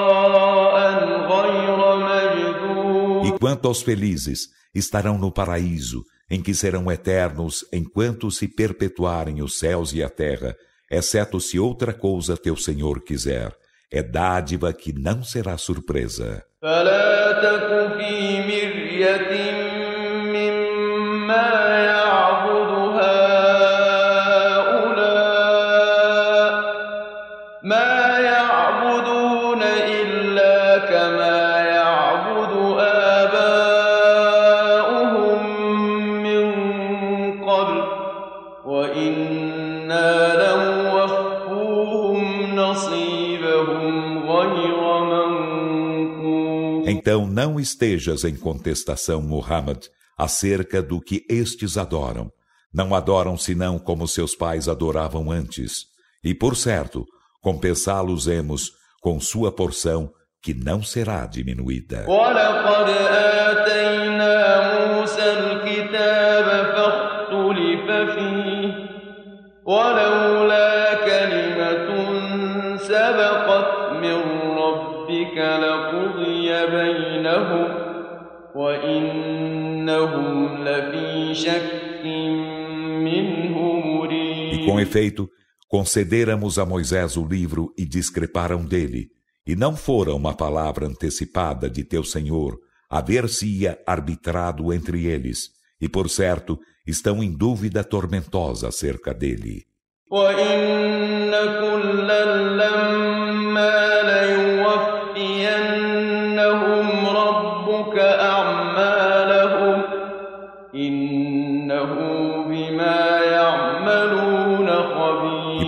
غير 1.33 1.79
مجدود 1.97 3.27
E 3.27 3.31
quanto 3.39 3.69
aos 3.69 3.83
felizes, 3.83 4.49
estarão 4.75 5.19
no 5.19 5.31
paraíso, 5.31 6.05
em 6.31 6.41
que 6.43 6.55
serão 6.55 6.91
eternos 6.91 7.65
enquanto 7.73 8.31
se 8.31 8.49
perpetuarem 8.49 9.43
os 9.43 9.59
céus 9.59 9.93
e 9.93 10.03
a 10.03 10.09
terra, 10.09 10.57
exceto 10.91 11.41
se 11.41 11.59
outra 11.59 11.93
coisa 11.93 12.37
teu 12.37 12.57
Senhor 12.57 13.03
quiser. 13.03 13.53
É 13.91 14.03
dádiva 14.03 14.73
que 14.73 14.93
não 14.93 15.23
será 15.23 15.57
surpresa. 15.59 16.43
فلا 16.63 17.33
تك 17.43 17.99
في 17.99 18.41
مرية 18.41 19.33
مما 20.35 21.51
يعبد 21.85 22.36
Então 47.07 47.27
não 47.27 47.59
estejas 47.61 48.25
em 48.25 48.37
contestação, 48.37 49.21
Muhammad, 49.23 49.87
acerca 50.17 50.83
do 50.83 51.01
que 51.01 51.25
estes 51.29 51.77
adoram. 51.77 52.31
Não 52.73 52.95
adoram 52.95 53.37
senão 53.37 53.79
como 53.79 54.09
seus 54.09 54.35
pais 54.35 54.69
adoravam 54.69 55.31
antes. 55.31 55.87
E 56.25 56.35
por 56.35 56.57
certo, 56.57 57.05
compensá-los-emos 57.43 58.71
com 59.01 59.19
sua 59.21 59.51
porção, 59.53 60.11
que 60.43 60.55
não 60.55 60.83
será 60.83 61.27
diminuída. 61.27 62.05
ولقد 62.09 62.89
آتينا 63.49 64.37
موسى 64.93 65.33
الكتاب 65.33 66.47
فاختلف 66.75 67.87
فيه 68.15 68.75
ولولا 69.65 70.66
E 84.53 84.67
com 84.67 84.79
efeito, 84.81 85.29
concederamos 85.69 86.59
a 86.59 86.67
Moisés 86.67 87.17
o 87.17 87.25
livro 87.25 87.73
e 87.79 87.87
discreparam 87.87 88.65
dele, 88.65 89.09
e 89.47 89.57
não 89.57 89.75
fora 89.75 90.15
uma 90.15 90.35
palavra 90.35 90.87
antecipada 90.87 91.69
de 91.71 91.83
teu 91.83 92.05
Senhor, 92.05 92.59
haver-se-ia 92.91 93.79
arbitrado 93.87 94.73
entre 94.73 95.07
eles, 95.07 95.51
e 95.81 95.89
por 95.89 96.11
certo 96.11 96.59
estão 96.87 97.23
em 97.23 97.33
dúvida 97.33 97.83
tormentosa 97.83 98.69
acerca 98.69 99.15
dele. 99.15 99.65
وإن 100.13 101.31
كلا 101.61 102.25
لما 102.61 103.96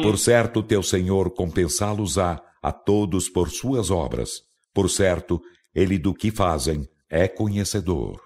Por 0.09 0.17
certo, 0.17 0.63
teu 0.63 0.81
Senhor 0.81 1.29
compensá-los-á 1.35 2.41
a 2.63 2.71
todos 2.71 3.29
por 3.29 3.51
suas 3.51 3.91
obras. 3.91 4.41
Por 4.73 4.89
certo, 4.89 5.39
ele 5.71 5.99
do 5.99 6.15
que 6.15 6.31
fazem 6.31 6.87
é 7.07 7.27
conhecedor. 7.27 8.19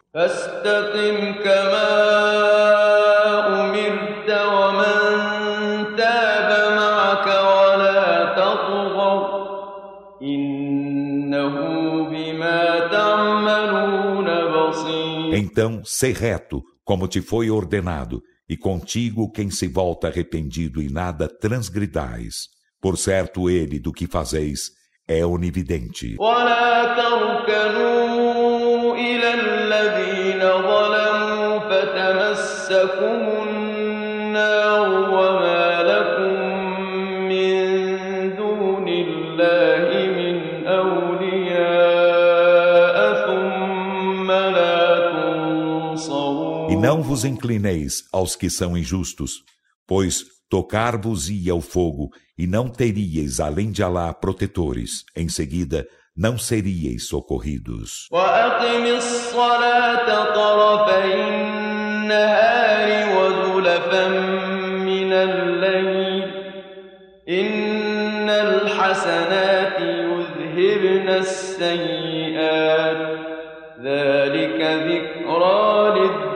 Então, 15.34 15.82
sei 15.84 16.14
reto, 16.14 16.64
como 16.86 17.10
te 17.10 17.22
foi 17.22 17.50
ordenado, 17.50 18.24
e 18.49 18.57
contigo 18.57 19.31
quem 19.31 19.51
se 19.51 19.69
volta 19.69 20.09
arrependido 20.09 20.81
e 20.81 20.89
nada 20.89 21.29
transgridais. 21.29 22.49
Por 22.81 22.97
certo, 22.97 23.51
ele 23.51 23.79
do 23.79 23.93
que 23.93 24.07
fazeis 24.07 24.71
é 25.07 25.25
onividente. 25.25 26.17
ولا 26.19 26.95
تركنوا 26.97 28.95
إلى 28.97 29.35
الذين 29.35 30.41
ظلموا 30.41 31.59
فتمسكم 31.71 33.21
النار 33.49 34.82
não 46.83 47.03
vos 47.03 47.25
inclineis 47.25 48.05
aos 48.13 48.37
que 48.37 48.49
são 48.49 48.77
injustos, 48.77 49.43
pois 49.87 50.25
tocar-vos-ia 50.49 51.55
o 51.55 51.61
fogo, 51.61 52.11
e 52.37 52.47
não 52.47 52.69
teríeis 52.69 53.41
além 53.41 53.71
de 53.71 53.83
Alá 53.83 54.15
protetores. 54.15 55.05
Em 55.15 55.29
seguida, 55.29 55.87
não 56.17 56.39
seríeis 56.39 57.07
socorridos. 57.09 58.09
وأقم 58.11 58.87
الصلاة 58.87 60.35
طرفي 60.35 61.15
النهار 61.15 62.89
وزلفا 63.17 64.09
من 64.89 65.13
الليل 65.13 66.25
إن 67.29 68.31
الحسنات 68.31 69.81
يذهبن 69.81 71.09
السيئات 71.09 72.99
ذلك 73.83 74.61
ذكرى 74.61 75.95
للذاكرين 75.99 76.32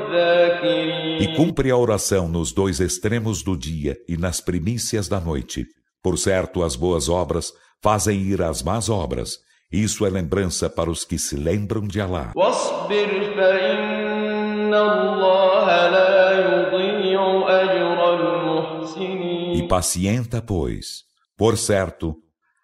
E 1.21 1.35
cumpre 1.37 1.71
a 1.71 1.77
oração 1.77 2.29
nos 2.29 2.53
dois 2.53 2.81
extremos 2.81 3.43
do 3.43 3.57
dia 3.57 3.97
e 4.09 4.17
nas 4.17 4.41
primícias 4.41 5.09
da 5.09 5.21
noite. 5.21 5.67
Por 6.03 6.19
certo, 6.19 6.63
as 6.63 6.75
boas 6.77 7.09
obras 7.09 7.53
fazem 7.83 8.21
ir 8.23 8.43
as 8.43 8.63
más 8.63 8.89
obras. 8.89 9.39
Isso 9.71 10.05
é 10.05 10.11
lembrança 10.11 10.69
para 10.69 10.91
os 10.91 11.05
que 11.05 11.19
se 11.19 11.37
lembram 11.37 11.87
de 11.87 12.01
Alá. 12.01 12.33
واصبر 12.37 13.35
فإن 13.37 14.75
الله 14.75 15.67
لا 15.89 16.17
يضيع 16.41 17.21
أجر 17.49 17.99
المحسنين 18.15 19.65
E 19.65 19.69
pacienta, 19.69 20.43
pois. 20.43 21.05
Por 21.37 21.57
certo, 21.57 22.17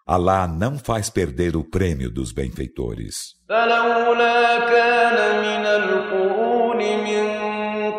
Alá 0.05 0.47
não 0.47 0.77
faz 0.77 1.09
perder 1.09 1.55
o 1.55 1.63
prêmio 1.63 2.09
dos 2.11 2.31
benfeitores. 2.31 3.35
فلولا 3.49 4.59
كان 4.59 5.17
من 5.41 5.65
القرون 5.65 6.77
من 6.77 7.32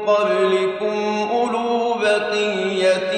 قبلكم 0.08 1.28
أولو 1.32 1.94
بقية 1.94 3.12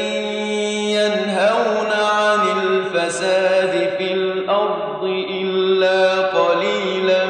ينهون 0.97 1.91
عن 1.91 2.39
الفساد 2.63 3.73
في 3.97 4.13
الأرض 4.13 5.03
إلا 5.29 6.21
قليلا 6.21 7.25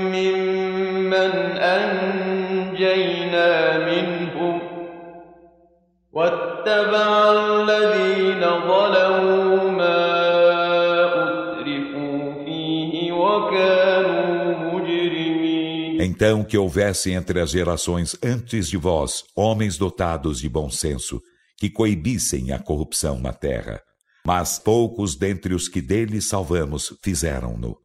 ممن 0.00 1.32
أنجينا 1.60 3.48
منهم 3.78 4.60
واتبع 6.12 7.27
Então 16.17 16.43
que 16.43 16.57
houvesse 16.57 17.11
entre 17.11 17.39
as 17.39 17.51
gerações 17.51 18.15
antes 18.23 18.67
de 18.67 18.77
vós 18.77 19.23
homens 19.35 19.77
dotados 19.77 20.39
de 20.39 20.49
bom 20.49 20.69
senso, 20.69 21.21
que 21.57 21.69
coibissem 21.69 22.51
a 22.51 22.59
corrupção 22.59 23.19
na 23.19 23.33
terra. 23.33 23.81
Mas 24.25 24.57
poucos 24.57 25.15
dentre 25.15 25.53
os 25.53 25.67
que 25.67 25.81
dele 25.81 26.21
salvamos 26.21 26.93
fizeram-no. 27.03 27.77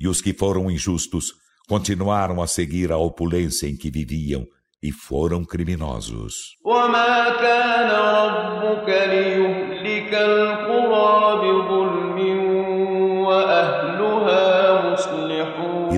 E 0.00 0.08
os 0.08 0.20
que 0.20 0.32
foram 0.32 0.70
injustos 0.70 1.32
continuaram 1.68 2.42
a 2.42 2.46
seguir 2.46 2.90
a 2.90 2.96
opulência 2.96 3.66
em 3.66 3.76
que 3.76 3.90
viviam 3.90 4.46
e 4.82 4.90
foram 4.90 5.44
criminosos. 5.44 6.56
وما 6.64 7.30
كان 7.40 7.90
ربك 7.90 8.88
ليهلك 8.88 10.14
القرى 10.14 11.25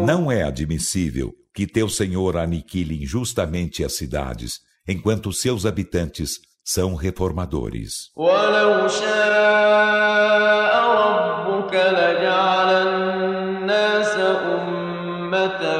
não 0.08 0.30
é 0.30 0.42
admissível 0.42 1.32
que 1.54 1.66
teu 1.66 1.88
Senhor 1.88 2.36
aniquile 2.36 3.02
injustamente 3.02 3.84
as 3.84 3.96
cidades, 3.96 4.60
enquanto 4.86 5.32
seus 5.32 5.64
habitantes 5.64 6.40
são 6.64 6.94
reformadores. 6.94 8.10
ولو 8.16 8.88
شاء 8.88 10.74
ربك 11.04 11.74
لجعل 11.74 12.70
الناس 12.88 14.16
أمة 14.16 15.77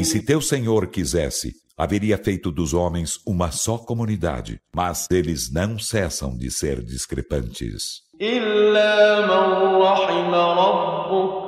E 0.00 0.04
se 0.04 0.20
teu 0.22 0.40
Senhor 0.40 0.86
quisesse, 0.88 1.54
haveria 1.76 2.16
feito 2.16 2.50
dos 2.50 2.72
homens 2.74 3.18
uma 3.26 3.50
só 3.50 3.76
comunidade, 3.78 4.60
mas 4.74 5.06
eles 5.10 5.52
não 5.52 5.78
cessam 5.78 6.36
de 6.36 6.50
ser 6.50 6.82
discrepantes. 6.82 8.02
إلا 8.20 9.20
من 9.26 9.76
رحم 9.82 10.34
ربك 10.34 11.46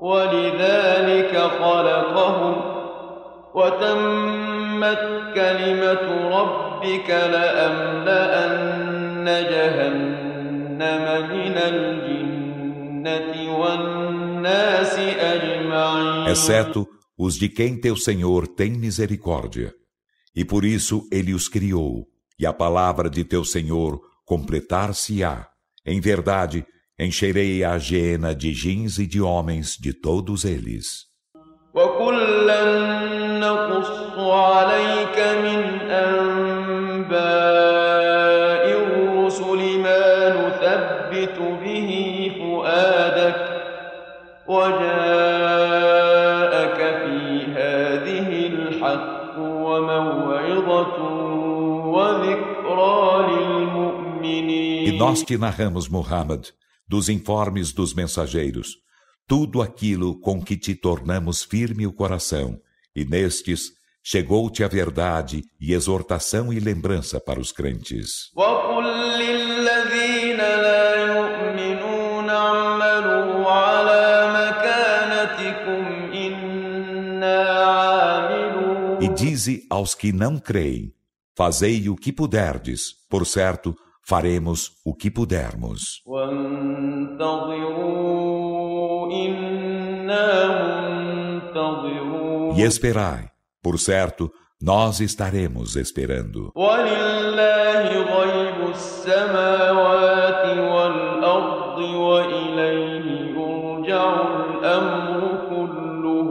ولذلك 0.00 1.36
خلقهم 1.38 2.54
وتمت 3.54 5.32
كلمة 5.34 6.28
ربك 6.38 7.10
لأملأن 8.10 9.24
جهنم 9.50 11.04
من 11.30 11.56
الجنة 11.58 13.32
والناس 13.58 14.98
أجمعين 14.98 16.28
Exceto 16.28 16.93
os 17.18 17.36
de 17.36 17.48
quem 17.48 17.80
teu 17.80 17.96
Senhor 17.96 18.46
tem 18.46 18.72
misericórdia. 18.72 19.74
E 20.34 20.44
por 20.44 20.64
isso 20.64 21.06
ele 21.12 21.34
os 21.34 21.48
criou, 21.48 22.06
e 22.38 22.46
a 22.46 22.52
palavra 22.52 23.10
de 23.10 23.24
teu 23.24 23.44
Senhor 23.44 24.00
completar-se-á. 24.24 25.48
Em 25.84 26.00
verdade, 26.00 26.64
encherei 26.98 27.64
a 27.64 27.76
hiena 27.76 28.34
de 28.34 28.52
jins 28.52 28.98
e 28.98 29.06
de 29.06 29.20
homens 29.20 29.76
de 29.76 29.92
todos 29.92 30.44
eles. 30.44 31.10
وكلا 31.74 32.64
نقص 33.38 34.18
عليك 34.18 35.18
من 35.18 35.90
أنباء 35.90 37.63
nós 54.97 55.23
te 55.23 55.37
narramos, 55.37 55.89
Muhammad, 55.89 56.47
dos 56.87 57.09
informes 57.09 57.73
dos 57.73 57.93
mensageiros, 57.93 58.77
tudo 59.27 59.61
aquilo 59.61 60.19
com 60.19 60.41
que 60.41 60.55
te 60.55 60.75
tornamos 60.75 61.43
firme 61.43 61.85
o 61.85 61.91
coração, 61.91 62.59
e 62.95 63.03
nestes 63.03 63.73
chegou-te 64.03 64.63
a 64.63 64.67
verdade 64.67 65.43
e 65.59 65.73
exortação 65.73 66.53
e 66.53 66.59
lembrança 66.59 67.19
para 67.19 67.39
os 67.39 67.51
crentes. 67.51 68.31
E 79.01 79.07
dize 79.09 79.65
aos 79.69 79.93
que 79.93 80.13
não 80.13 80.37
creem: 80.37 80.93
Fazei 81.35 81.89
o 81.89 81.95
que 81.95 82.13
puderdes, 82.13 82.93
por 83.09 83.25
certo, 83.25 83.75
faremos 84.04 84.70
o 84.84 84.94
que 84.94 85.10
pudermos. 85.10 86.02
وانتظروا 87.80 89.12
إنا 89.12 90.48
منتظرون 90.48 92.56
E 92.56 92.62
esperai, 92.62 93.28
por 93.62 93.78
certo, 93.78 94.30
nós 94.62 95.00
estaremos 95.00 95.76
esperando. 95.76 96.52
ولله 96.54 97.88
غيب 98.02 98.68
السماوات 98.70 100.58
والأرض 100.58 101.78
وإليه 101.78 103.06
يرجع 103.38 104.12
الأمر 104.36 105.20
كله 105.50 106.28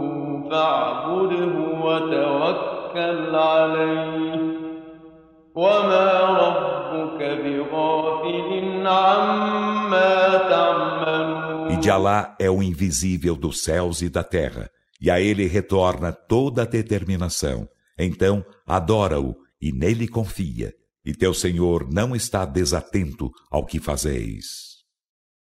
فاعبده 0.52 1.56
وتوكل 1.86 3.36
عليه 3.36 4.40
وما 5.56 6.10
e 11.71 11.77
de 11.77 11.91
Alá 11.91 12.37
é 12.39 12.51
o 12.51 12.63
invisível 12.63 13.35
dos 13.35 13.63
céus 13.63 14.03
e 14.03 14.09
da 14.09 14.23
terra, 14.23 14.71
e 15.01 15.11
a 15.11 15.21
ele 15.21 15.47
retorna 15.47 16.13
toda 16.13 16.63
a 16.63 16.67
determinação. 16.67 17.69
Então, 17.99 18.45
adora-o 18.67 19.35
e 19.61 19.73
nele 19.73 20.07
confia, 20.09 20.73
e 21.05 21.13
teu 21.15 21.33
Senhor 21.33 21.89
não 21.93 22.15
está 22.15 22.45
desatento 22.45 23.31
ao 23.51 23.65
que 23.65 23.81
fazeis. 23.81 24.74